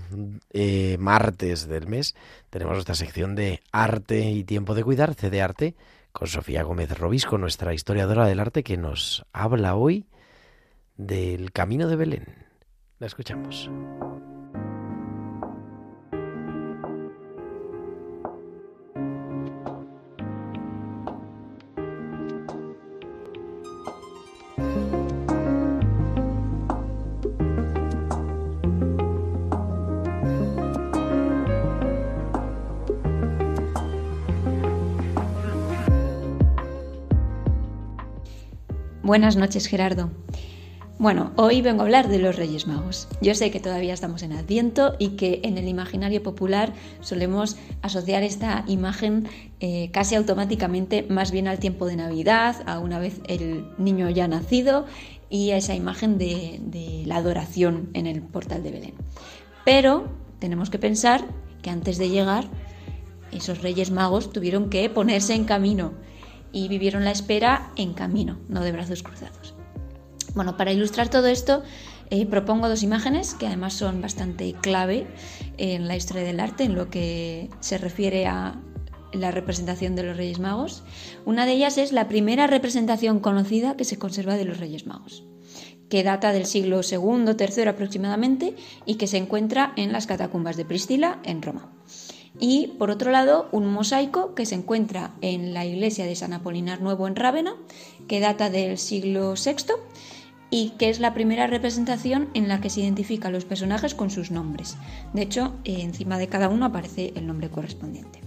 [0.52, 2.16] eh, martes del mes,
[2.50, 5.76] tenemos nuestra sección de arte y tiempo de cuidarse de arte
[6.14, 10.06] con Sofía Gómez Robisco, nuestra historiadora del arte que nos habla hoy
[11.00, 12.26] del Camino de Belén.
[13.00, 13.70] La escuchamos.
[39.02, 40.12] Buenas noches, Gerardo.
[41.00, 43.08] Bueno, hoy vengo a hablar de los Reyes Magos.
[43.22, 48.22] Yo sé que todavía estamos en Adviento y que en el imaginario popular solemos asociar
[48.24, 49.30] esta imagen
[49.62, 54.28] eh, casi automáticamente más bien al tiempo de Navidad, a una vez el niño ya
[54.28, 54.88] nacido
[55.30, 58.94] y a esa imagen de, de la adoración en el portal de Belén.
[59.64, 61.24] Pero tenemos que pensar
[61.62, 62.44] que antes de llegar,
[63.32, 65.94] esos Reyes Magos tuvieron que ponerse en camino
[66.52, 69.56] y vivieron la espera en camino, no de brazos cruzados.
[70.36, 71.64] Bueno, para ilustrar todo esto,
[72.12, 75.08] eh, propongo dos imágenes que además son bastante clave
[75.58, 78.60] en la historia del arte, en lo que se refiere a
[79.12, 80.84] la representación de los Reyes Magos.
[81.26, 85.24] Una de ellas es la primera representación conocida que se conserva de los Reyes Magos,
[85.90, 88.56] que data del siglo II III aproximadamente
[88.86, 91.72] y que se encuentra en las catacumbas de Pristila, en Roma.
[92.40, 96.82] Y por otro lado, un mosaico que se encuentra en la iglesia de San Apolinar
[96.82, 97.56] Nuevo en Rávena,
[98.08, 99.74] que data del siglo VI
[100.52, 104.32] y que es la primera representación en la que se identifican los personajes con sus
[104.32, 104.78] nombres.
[105.14, 108.20] De hecho, eh, encima de cada uno aparece el nombre correspondiente.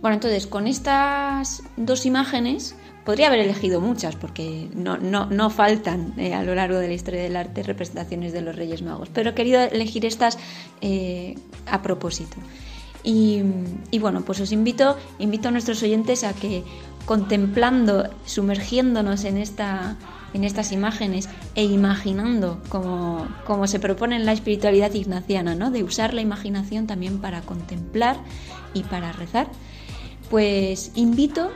[0.00, 6.34] Bueno, entonces con estas dos imágenes podría haber elegido muchas porque no, no, faltan eh,
[6.34, 9.34] a lo largo de la historia del arte representaciones de los Reyes Magos, pero he
[9.34, 10.38] querido elegir estas
[10.80, 12.36] eh, a propósito.
[13.02, 13.42] Y,
[13.90, 16.64] y, bueno, pues os invito, invito a nuestros oyentes a que
[17.04, 19.98] contemplando, sumergiéndonos en esta
[20.34, 25.70] en estas imágenes e imaginando como, como se propone en la espiritualidad ignaciana, ¿no?
[25.70, 28.18] de usar la imaginación también para contemplar
[28.74, 29.48] y para rezar,
[30.28, 31.50] pues invito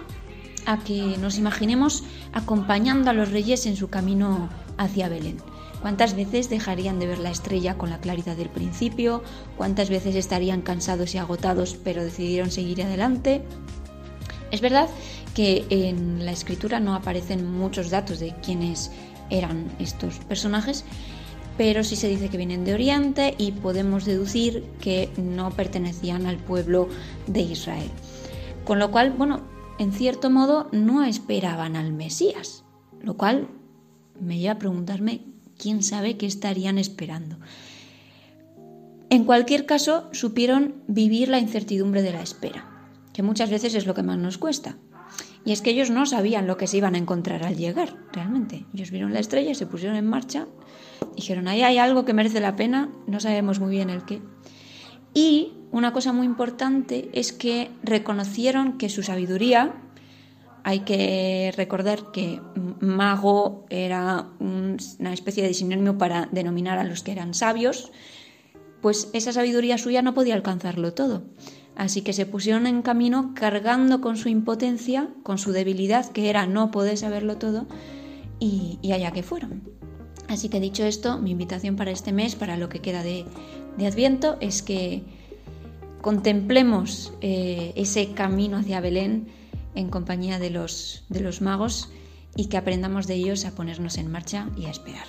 [0.64, 5.38] a que nos imaginemos acompañando a los reyes en su camino hacia Belén.
[5.80, 9.22] ¿Cuántas veces dejarían de ver la estrella con la claridad del principio?
[9.56, 13.42] ¿Cuántas veces estarían cansados y agotados pero decidieron seguir adelante?
[14.50, 14.88] Es verdad
[15.38, 18.90] que en la escritura no aparecen muchos datos de quiénes
[19.30, 20.84] eran estos personajes,
[21.56, 26.38] pero sí se dice que vienen de Oriente y podemos deducir que no pertenecían al
[26.38, 26.88] pueblo
[27.28, 27.88] de Israel.
[28.64, 29.42] Con lo cual, bueno,
[29.78, 32.64] en cierto modo no esperaban al Mesías,
[33.00, 33.46] lo cual
[34.20, 35.22] me lleva a preguntarme
[35.56, 37.36] quién sabe qué estarían esperando.
[39.08, 43.94] En cualquier caso, supieron vivir la incertidumbre de la espera, que muchas veces es lo
[43.94, 44.78] que más nos cuesta.
[45.44, 48.66] Y es que ellos no sabían lo que se iban a encontrar al llegar, realmente.
[48.74, 50.46] Ellos vieron la estrella, se pusieron en marcha,
[51.16, 54.20] dijeron, ahí hay algo que merece la pena, no sabemos muy bien el qué.
[55.14, 59.74] Y una cosa muy importante es que reconocieron que su sabiduría,
[60.64, 62.40] hay que recordar que
[62.80, 67.90] mago era una especie de sinónimo para denominar a los que eran sabios,
[68.80, 71.22] pues esa sabiduría suya no podía alcanzarlo todo.
[71.78, 76.44] Así que se pusieron en camino cargando con su impotencia, con su debilidad, que era
[76.44, 77.68] no poder saberlo todo,
[78.40, 79.62] y, allá que fueron.
[80.26, 83.24] Así que dicho esto, mi invitación para este mes, para lo que queda de,
[83.86, 85.04] Adviento, es que
[86.00, 89.28] contemplemos eh, ese camino hacia Belén
[89.76, 91.92] en compañía de los, de los magos
[92.34, 95.06] y que aprendamos de ellos a ponernos en marcha y a esperar.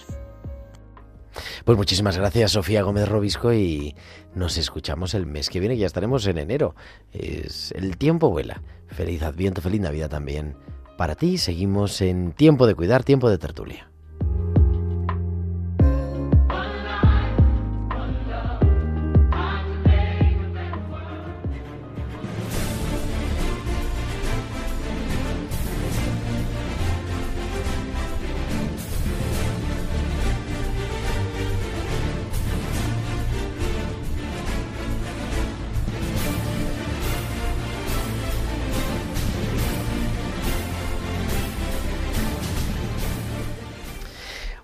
[1.65, 3.95] Pues muchísimas gracias, Sofía Gómez Robisco, y
[4.35, 6.75] nos escuchamos el mes que viene, ya estaremos en enero.
[7.11, 8.61] Es, el tiempo vuela.
[8.87, 10.55] Feliz Adviento, feliz Navidad también
[10.97, 11.37] para ti.
[11.37, 13.89] Seguimos en tiempo de cuidar, tiempo de tertulia.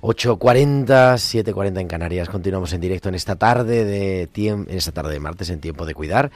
[0.07, 2.29] Ocho 7.40 en Canarias.
[2.29, 5.95] Continuamos en directo en esta tarde de en esta tarde de martes en tiempo de
[5.95, 6.29] cuidar.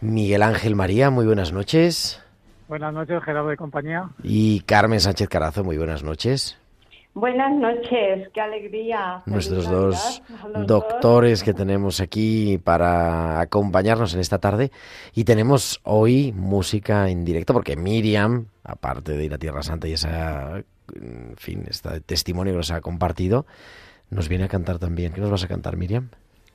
[0.00, 2.22] Miguel Ángel María, muy buenas noches.
[2.68, 4.10] Buenas noches, Gerardo de compañía.
[4.22, 6.56] Y Carmen Sánchez Carazo, muy buenas noches.
[7.12, 9.22] Buenas noches, qué alegría.
[9.26, 10.22] Nuestros dos
[10.64, 14.70] doctores que tenemos aquí para acompañarnos en esta tarde.
[15.16, 19.94] Y tenemos hoy música en directo porque Miriam, aparte de ir a Tierra Santa y
[19.94, 20.62] esa
[20.94, 23.46] en fin, este testimonio que nos ha compartido,
[24.10, 25.12] nos viene a cantar también.
[25.12, 26.10] ¿Qué nos vas a cantar, Miriam?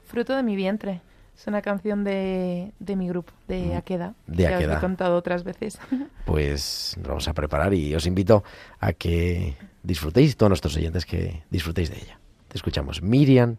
[0.06, 1.02] Fruto de mi vientre.
[1.38, 4.14] Es una canción de, de mi grupo, de mm, Aqueda.
[4.26, 5.78] De que Os he contado otras veces.
[6.26, 8.44] Pues nos vamos a preparar y os invito
[8.80, 12.20] a que disfrutéis, todos nuestros oyentes, que disfrutéis de ella.
[12.48, 13.58] Te escuchamos, Miriam,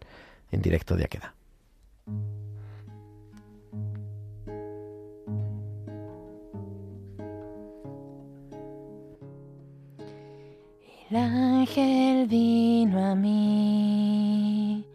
[0.51, 1.33] en directo de Aqueda.
[11.09, 14.85] El ángel vino a mí,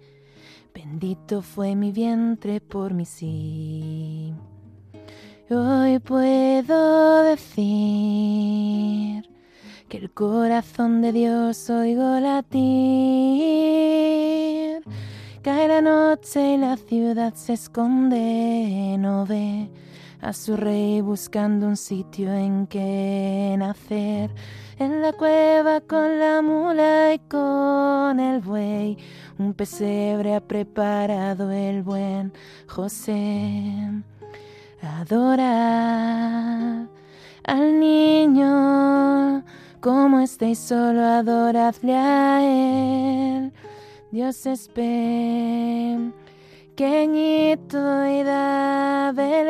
[0.74, 4.34] bendito fue mi vientre por mi sí.
[5.48, 7.64] Hoy puedo decir
[9.88, 12.52] que el corazón de Dios oigo latir.
[15.40, 19.70] Cae la noche y la ciudad se esconde, no ve
[20.22, 24.30] a su rey buscando un sitio en que nacer
[24.78, 28.96] en la cueva con la mula y con el buey.
[29.38, 32.32] Un pesebre ha preparado el buen
[32.68, 33.90] José.
[34.80, 36.86] Adorad
[37.44, 39.42] al niño,
[39.80, 43.52] como estéis solo, adoradle a él.
[44.12, 44.68] Dios es
[46.82, 49.46] pequeñito y da Belén.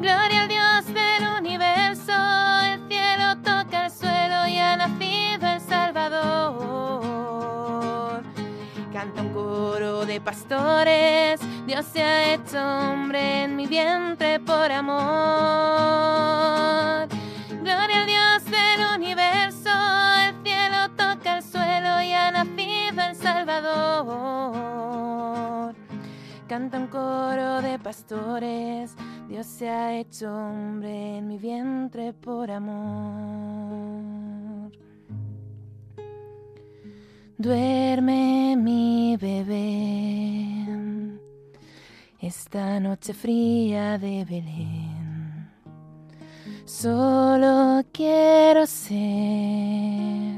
[0.00, 2.12] Gloria al Dios del universo,
[2.64, 6.64] el cielo toca el suelo y ha nacido el Salvador.
[8.92, 15.04] Canta un coro de pastores, Dios se ha hecho hombre en mi vientre por amor.
[26.48, 28.94] Canta un coro de pastores,
[29.28, 33.92] Dios se ha hecho hombre en mi vientre por amor.
[37.38, 40.66] Duerme mi bebé,
[42.20, 45.50] esta noche fría de Belén.
[46.64, 50.33] Solo quiero ser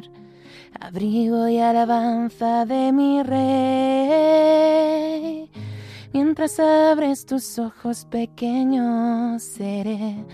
[0.81, 4.67] abrigo y alabanza de mi rey.
[6.13, 10.25] Mientras abres tus ojos pequeños, seré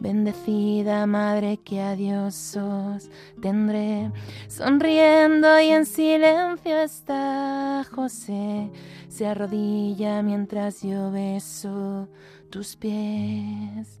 [0.00, 4.10] bendecida madre que a Dios sostendré.
[4.48, 8.70] Sonriendo y en silencio está José,
[9.08, 12.08] se arrodilla mientras yo beso
[12.50, 14.00] tus pies.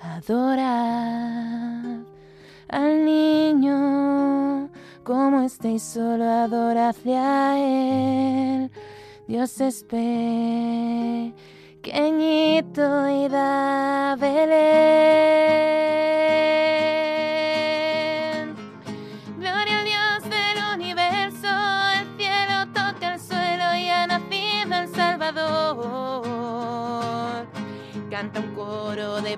[0.00, 1.38] Adorad
[2.68, 4.70] al niño,
[5.04, 8.70] como estéis solo, adoradle a él.
[9.26, 9.84] Dios es
[11.82, 16.17] pequeñito y da Belén.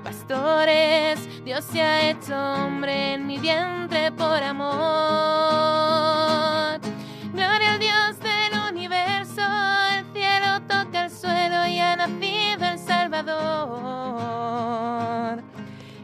[0.03, 4.71] Pastores, Dios se ha hecho hombre en mi vientre por amor.
[7.33, 9.43] Gloria al Dios del universo,
[9.97, 13.91] el cielo toca el suelo y ha nacido el Salvador.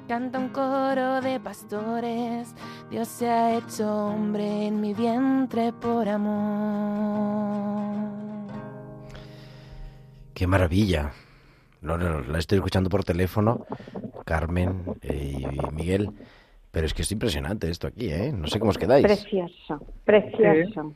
[0.09, 2.55] Canta un coro de pastores,
[2.91, 7.57] Dios se ha hecho hombre en mi vientre por amor.
[10.33, 11.13] Qué maravilla.
[11.87, 13.65] Lo- lo- La estoy escuchando por teléfono,
[14.25, 16.11] Carmen eh, y Miguel.
[16.73, 18.33] Pero es que es impresionante esto aquí, ¿eh?
[18.33, 19.07] No sé cómo os quedáis.
[19.07, 20.93] Precioso, precioso,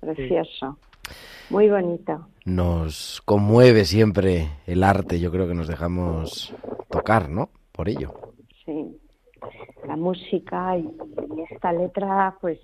[0.00, 0.78] precioso.
[1.50, 2.26] Muy bonito.
[2.44, 5.20] Nos conmueve siempre el arte.
[5.20, 6.52] Yo creo que nos dejamos
[6.90, 7.50] tocar, ¿no?
[7.70, 8.14] Por ello.
[8.64, 8.96] Sí.
[9.86, 10.82] La música y,
[11.36, 12.58] y esta letra, pues,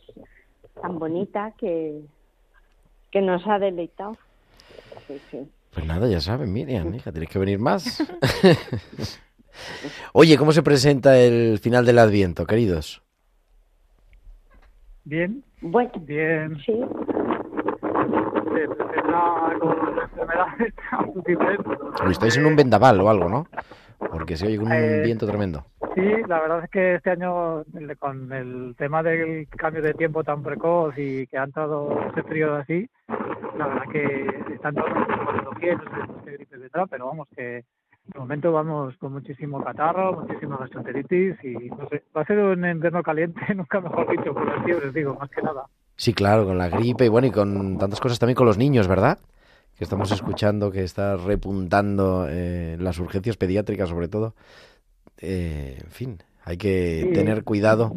[0.80, 2.00] tan bonita que,
[3.10, 4.16] que nos ha deleitado.
[5.06, 5.48] Sí, sí.
[5.72, 8.02] Pues nada, ya saben, Miriam, hija, tienes que venir más.
[10.12, 13.02] Oye, ¿cómo se presenta el final del Adviento, queridos?
[15.04, 16.56] Bien, Bueno, bien.
[16.58, 20.74] sí, Se presenta con enfermedades
[22.10, 23.46] estáis en un vendaval o algo, ¿no?
[23.98, 25.64] Porque se oye con un Eh, viento tremendo.
[25.98, 27.64] Sí, la verdad es que este año,
[27.98, 32.54] con el tema del cambio de tiempo tan precoz y que ha entrado ese frío
[32.54, 32.88] así,
[33.58, 34.90] la verdad que están todos
[35.26, 39.60] poniendo bien, no sé qué gripe detrás, pero vamos, que de momento vamos con muchísimo
[39.64, 44.32] catarro, muchísima gastroenteritis y no sé, va a ser un invierno caliente, nunca mejor dicho,
[44.32, 45.64] por las fiebres, digo, más que nada.
[45.96, 48.86] Sí, claro, con la gripe y bueno, y con tantas cosas también con los niños,
[48.86, 49.18] ¿verdad?
[49.76, 54.34] Que estamos escuchando que está repuntando eh, las urgencias pediátricas, sobre todo.
[55.20, 57.12] Eh, en fin, hay que Sí.
[57.12, 57.92] tener cuidado.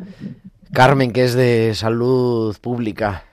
[0.74, 3.24] Carmen, que es de salud pública.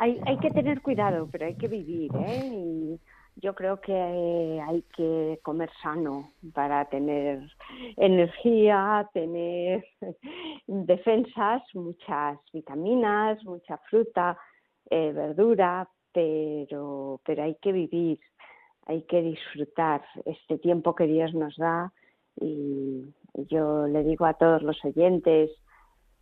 [0.00, 2.50] hay, hay que tener cuidado, pero hay que vivir, ¿eh?
[2.52, 3.00] Y
[3.36, 7.40] yo creo que eh, hay que comer sano para tener
[7.96, 9.84] energía, tener
[10.66, 14.38] defensas, muchas vitaminas, mucha fruta,
[14.90, 18.20] eh, verdura, pero, pero hay que vivir,
[18.86, 21.92] hay que disfrutar este tiempo que Dios nos da
[22.40, 25.50] y yo le digo a todos los oyentes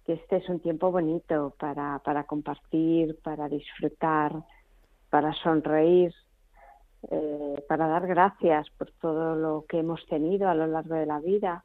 [0.04, 4.32] que este es un tiempo bonito para, para compartir, para disfrutar,
[5.10, 6.14] para sonreír,
[7.10, 11.18] eh, para dar gracias por todo lo que hemos tenido a lo largo de la
[11.18, 11.64] vida.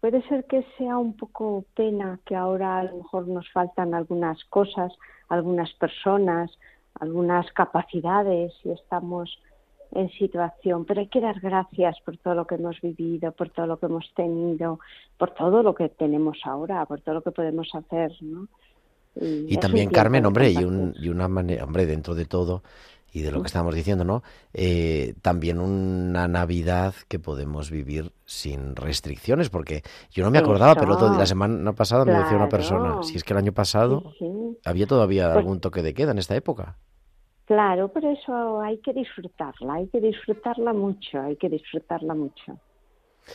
[0.00, 4.42] Puede ser que sea un poco pena que ahora a lo mejor nos faltan algunas
[4.46, 4.92] cosas,
[5.28, 6.50] algunas personas,
[6.98, 9.38] algunas capacidades y estamos
[9.94, 13.66] en situación, pero hay que dar gracias por todo lo que hemos vivido, por todo
[13.66, 14.80] lo que hemos tenido,
[15.18, 18.48] por todo lo que tenemos ahora, por todo lo que podemos hacer, ¿no?
[19.14, 22.62] Y, también, Carmen, hombre, y, un, y una manera, hombre, dentro de todo
[23.12, 24.22] y de lo que estábamos diciendo, ¿no?
[24.54, 30.94] Eh, también una Navidad que podemos vivir sin restricciones, porque yo no me acordaba, pero
[30.94, 34.14] otro día- la semana pasada me decía una persona, si es que el año pasado
[34.18, 34.58] Sí, sí.
[34.64, 36.78] había todavía Pues- algún toque de queda en esta época.
[37.52, 42.58] Claro, pero eso hay que disfrutarla, hay que disfrutarla mucho, hay que disfrutarla mucho.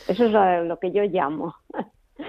[0.08, 1.54] Eso es lo, lo que yo llamo.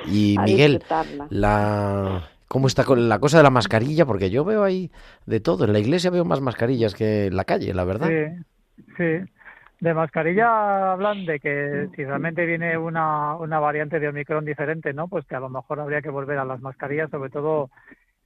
[0.05, 0.83] Y a Miguel,
[1.31, 4.05] la ¿cómo está con la cosa de la mascarilla?
[4.05, 4.91] Porque yo veo ahí
[5.25, 5.65] de todo.
[5.65, 8.07] En la iglesia veo más mascarillas que en la calle, la verdad.
[8.07, 9.31] Sí, sí.
[9.79, 15.07] De mascarilla hablan de que si realmente viene una, una variante de Omicron diferente, ¿no?
[15.07, 17.71] Pues que a lo mejor habría que volver a las mascarillas, sobre todo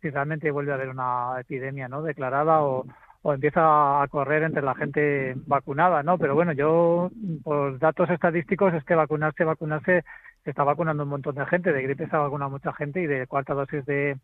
[0.02, 2.04] si realmente vuelve a haber una epidemia, ¿no?
[2.04, 2.86] Declarada o,
[3.24, 6.18] o empieza a correr entre la gente vacunada, ¿no?
[6.18, 7.10] Pero bueno, yo,
[7.44, 10.04] por datos estadísticos, es que vacunarse, vacunarse,
[10.44, 11.72] se está vacunando un montón de gente.
[11.72, 14.18] De gripe se ha vacunado mucha gente y de cuarta dosis de,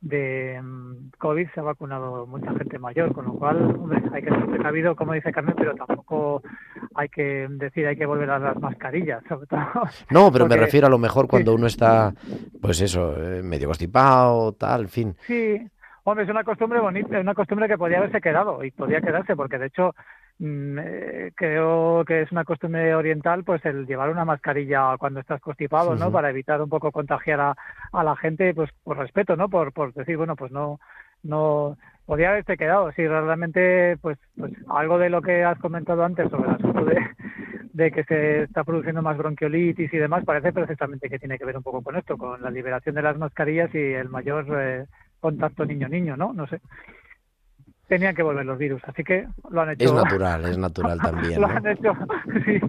[0.00, 4.30] de mm, COVID se ha vacunado mucha gente mayor, con lo cual, hombre, hay que
[4.30, 6.42] ser precavido, como dice Carmen, pero tampoco
[6.94, 9.60] hay que decir hay que volver a las mascarillas, sobre todo.
[10.10, 12.14] No, pero me refiero a lo mejor cuando uno está,
[12.60, 15.14] pues eso, eh, medio constipado, tal, fin.
[15.26, 15.60] Sí,
[16.04, 19.36] hombre, es una costumbre bonita, es una costumbre que podría haberse quedado y podría quedarse,
[19.36, 19.94] porque de hecho
[20.38, 25.40] mm, eh, creo que es una costumbre oriental, pues el llevar una mascarilla cuando estás
[25.40, 26.10] constipado, ¿no?
[26.10, 27.56] Para evitar un poco contagiar a,
[27.92, 29.48] a la gente, pues por respeto, ¿no?
[29.48, 30.78] Por, por decir, bueno, pues no,
[31.22, 31.76] no,
[32.10, 32.90] podría haberse quedado.
[32.90, 36.98] Si realmente, pues, pues algo de lo que has comentado antes sobre el asunto de,
[37.72, 41.56] de que se está produciendo más bronquiolitis y demás, parece precisamente que tiene que ver
[41.56, 44.86] un poco con esto, con la liberación de las mascarillas y el mayor eh,
[45.20, 46.32] contacto niño-niño, ¿no?
[46.32, 46.60] No sé.
[47.88, 49.84] Tenían que volver los virus, así que lo han hecho.
[49.84, 51.40] Es natural, es natural también.
[51.40, 51.56] Lo ¿no?
[51.56, 51.92] han hecho,
[52.44, 52.60] sí.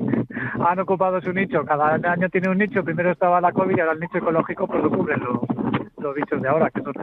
[0.59, 1.63] Han ocupado su nicho.
[1.63, 2.83] Cada año tiene un nicho.
[2.83, 5.41] Primero estaba la COVID y ahora el nicho ecológico pues lo cubren los,
[5.97, 6.93] los bichos de ahora, que son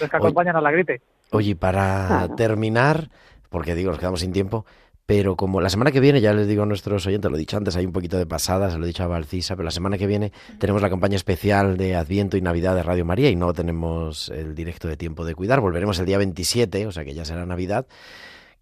[0.00, 1.00] los que acompañan a la gripe.
[1.30, 3.08] Oye, para terminar,
[3.48, 4.66] porque digo, nos quedamos sin tiempo,
[5.08, 7.56] pero como la semana que viene, ya les digo a nuestros oyentes, lo he dicho
[7.56, 9.96] antes, hay un poquito de pasada, se lo he dicho a Valcisa, pero la semana
[9.96, 13.54] que viene tenemos la campaña especial de Adviento y Navidad de Radio María y no
[13.54, 15.62] tenemos el directo de tiempo de cuidar.
[15.62, 17.86] Volveremos el día 27, o sea que ya será Navidad.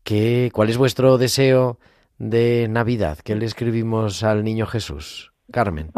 [0.05, 1.79] ¿Qué, ¿Cuál es vuestro deseo
[2.19, 3.19] de Navidad?
[3.25, 5.33] ¿Qué le escribimos al niño Jesús?
[5.51, 5.91] Carmen.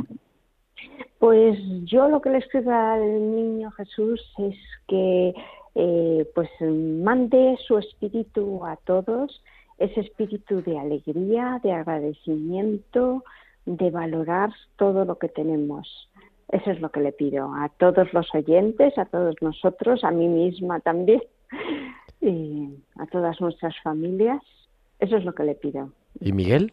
[1.19, 4.57] Pues yo lo que le escribo al niño Jesús es
[4.89, 5.35] que
[5.75, 9.43] eh, pues mande su espíritu a todos,
[9.79, 13.25] ese espíritu de alegría, de agradecimiento,
[13.65, 16.09] de valorar todo lo que tenemos.
[16.49, 20.29] Eso es lo que le pido a todos los oyentes, a todos nosotros, a mí
[20.29, 21.23] misma también,
[22.21, 24.43] y a todas nuestras familias.
[24.99, 25.93] Eso es lo que le pido.
[26.21, 26.73] ¿Y Miguel?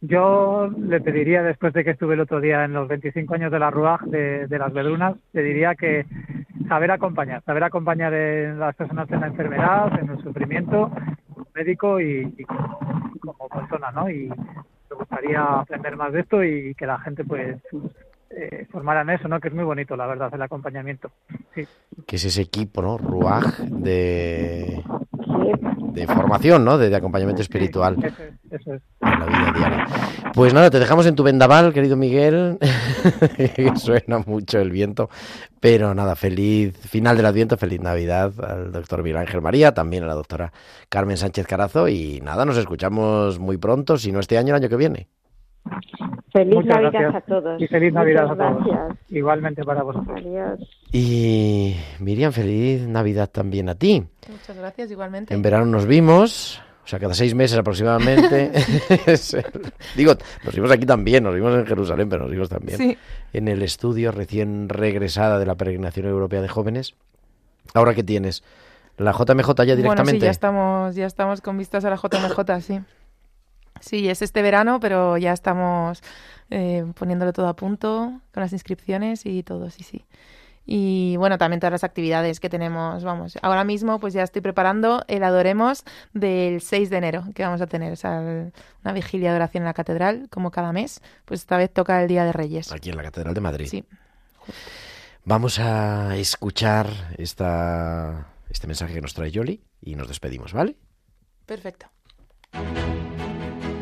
[0.00, 3.58] Yo le pediría, después de que estuve el otro día en los 25 años de
[3.58, 6.06] la RUAG de, de las Vedrunas, le diría que
[6.68, 10.90] saber acompañar, saber acompañar a las personas en la enfermedad, en el sufrimiento,
[11.54, 12.78] médico y, y como,
[13.20, 14.10] como persona, ¿no?
[14.10, 17.56] Y me gustaría aprender más de esto y que la gente, pues,
[18.30, 19.40] eh, formara en eso, ¿no?
[19.40, 21.10] Que es muy bonito, la verdad, el acompañamiento.
[21.54, 21.66] Sí.
[22.06, 22.98] Que es ese equipo, ¿no?
[22.98, 24.82] Ruaj de,
[25.92, 26.78] de formación, ¿no?
[26.78, 27.96] De, de acompañamiento espiritual.
[28.02, 28.82] Eso es, eso es.
[29.00, 29.86] en la vida diaria.
[30.34, 32.58] Pues nada, te dejamos en tu vendaval, querido Miguel,
[33.76, 35.10] suena mucho el viento,
[35.60, 40.06] pero nada, feliz final del Adviento, feliz Navidad al doctor Miguel Ángel María, también a
[40.06, 40.52] la doctora
[40.88, 44.68] Carmen Sánchez Carazo y nada, nos escuchamos muy pronto, si no este año, el año
[44.70, 45.08] que viene.
[46.32, 47.14] Feliz Muchas Navidad gracias.
[47.14, 47.62] a todos.
[47.62, 48.66] Y feliz Navidad Muchas a todos.
[48.66, 48.98] gracias.
[49.10, 50.18] Igualmente para vosotros.
[50.18, 50.60] Adiós.
[50.92, 54.04] Y Miriam, feliz Navidad también a ti.
[54.28, 55.32] Muchas gracias, igualmente.
[55.34, 58.50] En verano nos vimos, o sea, cada seis meses aproximadamente.
[59.96, 62.98] Digo, nos vimos aquí también, nos vimos en Jerusalén, pero nos vimos también Sí.
[63.32, 66.94] en el estudio recién regresada de la peregrinación europea de jóvenes.
[67.74, 68.42] Ahora que tienes
[68.98, 70.24] la JMJ ya Bueno, sí, directamente.
[70.26, 72.80] ya estamos, ya estamos con vistas a la JMJ, sí.
[73.82, 76.02] Sí, es este verano, pero ya estamos
[76.50, 80.04] eh, poniéndolo todo a punto con las inscripciones y todo, sí, sí.
[80.64, 83.36] Y bueno, también todas las actividades que tenemos, vamos.
[83.42, 87.66] Ahora mismo pues ya estoy preparando el Adoremos del 6 de enero que vamos a
[87.66, 88.52] tener, o sea, el-
[88.84, 91.00] una vigilia de oración en la catedral, como cada mes.
[91.24, 92.70] Pues esta vez toca el Día de Reyes.
[92.70, 93.66] Aquí en la Catedral de Madrid.
[93.66, 93.84] Sí.
[95.24, 96.86] Vamos a escuchar
[97.18, 100.76] esta, este mensaje que nos trae Yoli y nos despedimos, ¿vale?
[101.44, 101.86] Perfecto.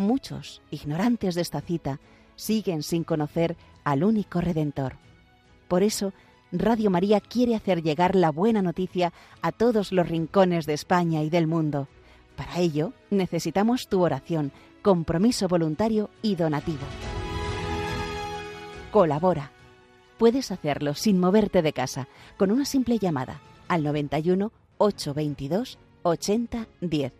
[0.00, 2.00] muchos, ignorantes de esta cita,
[2.36, 4.94] siguen sin conocer al único Redentor.
[5.68, 6.12] Por eso,
[6.52, 11.30] Radio María quiere hacer llegar la buena noticia a todos los rincones de España y
[11.30, 11.86] del mundo.
[12.36, 14.50] Para ello, necesitamos tu oración,
[14.82, 16.84] compromiso voluntario y donativo.
[18.90, 19.52] Colabora.
[20.18, 27.19] Puedes hacerlo sin moverte de casa, con una simple llamada al 91 822 8010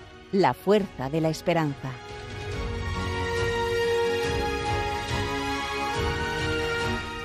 [0.31, 1.91] la fuerza de la esperanza.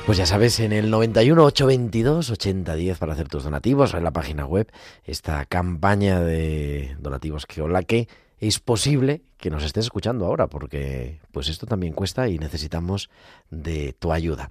[0.07, 4.47] Pues ya sabes, en el 91 822 8010 para hacer tus donativos, en la página
[4.47, 4.71] web,
[5.03, 11.19] esta campaña de donativos que hola que es posible que nos estés escuchando ahora, porque
[11.33, 13.11] pues esto también cuesta y necesitamos
[13.51, 14.51] de tu ayuda.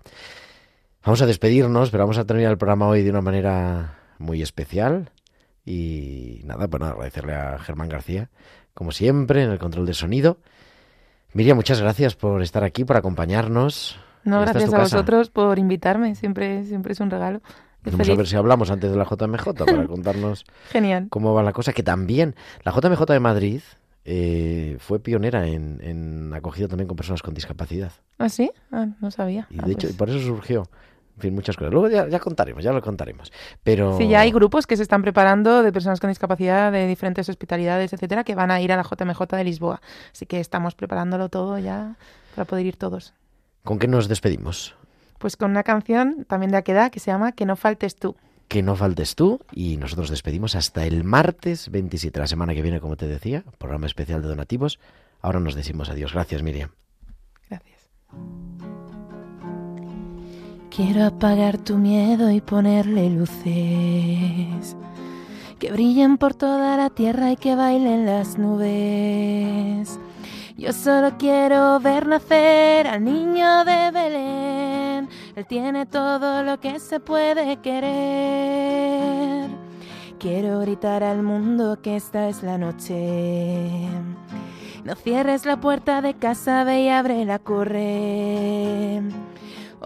[1.05, 5.11] Vamos a despedirnos, pero vamos a terminar el programa hoy de una manera muy especial.
[5.65, 8.29] Y nada, bueno, agradecerle a Germán García,
[8.73, 10.37] como siempre, en el control del sonido.
[11.33, 13.97] Miriam, muchas gracias por estar aquí, por acompañarnos.
[14.23, 14.95] No, Esta gracias a casa.
[14.97, 16.15] vosotros por invitarme.
[16.15, 17.41] Siempre, siempre es un regalo.
[17.83, 21.07] Vamos a ver si hablamos antes de la JMJ para contarnos Genial.
[21.09, 23.61] cómo va la cosa, que también la JMJ de Madrid
[24.05, 27.91] eh, fue pionera en, en acogida también con personas con discapacidad.
[28.17, 28.51] ¿Ah, sí?
[28.71, 29.47] Ah, no sabía.
[29.51, 30.67] Y Ah, de hecho, pues- por eso surgió,
[31.15, 31.73] en fin, muchas cosas.
[31.73, 33.31] Luego ya, ya contaremos, ya lo contaremos.
[33.63, 37.29] Pero Sí, ya hay grupos que se están preparando de personas con discapacidad de diferentes
[37.29, 39.81] hospitalidades, etcétera, que van a ir a la JMJ de Lisboa.
[40.11, 41.95] Así que estamos preparándolo todo ya
[42.35, 43.13] para poder ir todos.
[43.65, 44.75] ¿con qué nos despedimos?
[45.17, 48.15] Pues con una canción también de Aquedad que se llama Que no faltes tú.
[48.47, 52.79] Que no faltes tú y nosotros despedimos hasta el martes 27, la semana que viene,
[52.79, 54.79] como te decía, programa especial de donativos.
[55.21, 56.13] Ahora nos decimos adiós.
[56.13, 56.69] Gracias, Miriam.
[57.49, 57.89] Gracias.
[60.75, 64.75] Quiero apagar tu miedo y ponerle luces
[65.57, 69.97] que brillen por toda la tierra y que bailen las nubes.
[70.57, 75.07] Yo solo quiero ver nacer al niño de Belén.
[75.37, 79.49] Él tiene todo lo que se puede querer.
[80.19, 83.87] Quiero gritar al mundo que esta es la noche.
[84.83, 89.01] No cierres la puerta de casa, ve y ábrela, corre.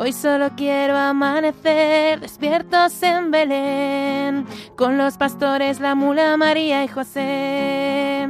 [0.01, 4.47] Hoy solo quiero amanecer despiertos en Belén,
[4.77, 8.29] con los pastores, la mula María y José.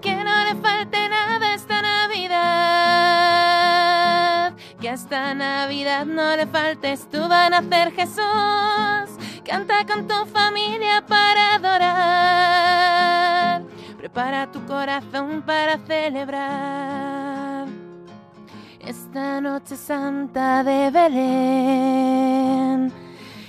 [0.00, 2.34] Que no le falte nada esta Navidad,
[4.80, 8.22] que esta Navidad no le faltes tú, va a nacer Jesús.
[9.44, 12.84] Canta con tu familia para adorar,
[13.98, 17.66] prepara tu corazón para celebrar.
[18.86, 22.12] Esta noche santa de Belén,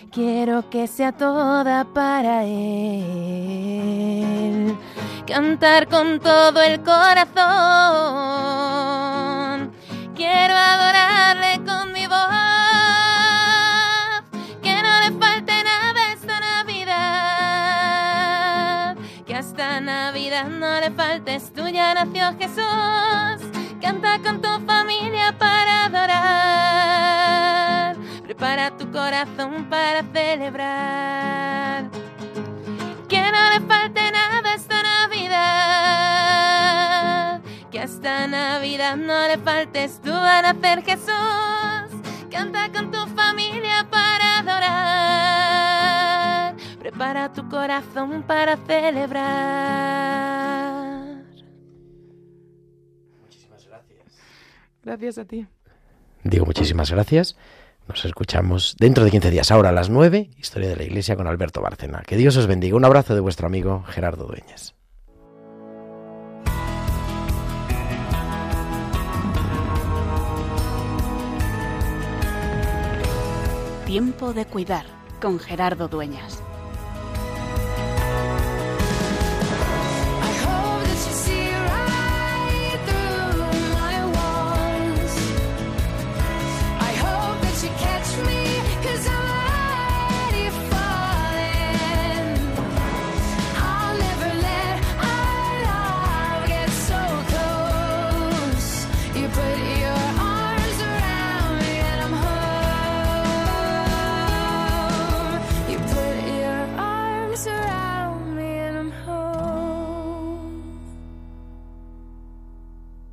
[0.10, 3.76] quiero que sea toda para Él.
[5.28, 7.34] Cantar con todo el corazón,
[10.16, 12.18] quiero adorarle con mi voz.
[14.64, 16.96] Que no le falte nada esta Navidad,
[19.26, 23.55] que hasta Navidad no le faltes tú, ya nació Jesús.
[23.86, 27.16] Canta con tu familia para adorar.
[28.24, 31.92] Prepara tu corazón para celebrar.
[33.08, 35.36] Que no le falte nada esta Navidad.
[37.70, 41.92] Que hasta Navidad no le faltes tú a nacer Jesús.
[42.32, 45.76] Canta con tu familia para adorar.
[46.80, 50.65] Prepara tu corazón para celebrar.
[54.86, 55.48] Gracias a ti.
[56.24, 57.36] Digo muchísimas gracias.
[57.88, 61.28] Nos escuchamos dentro de 15 días, ahora a las 9, Historia de la Iglesia con
[61.28, 62.04] Alberto Bárcena.
[62.06, 62.78] Que Dios os bendiga.
[62.78, 64.76] Un abrazo de vuestro amigo Gerardo Dueñas.
[73.86, 74.86] Tiempo de cuidar
[75.22, 76.44] con Gerardo Dueñas.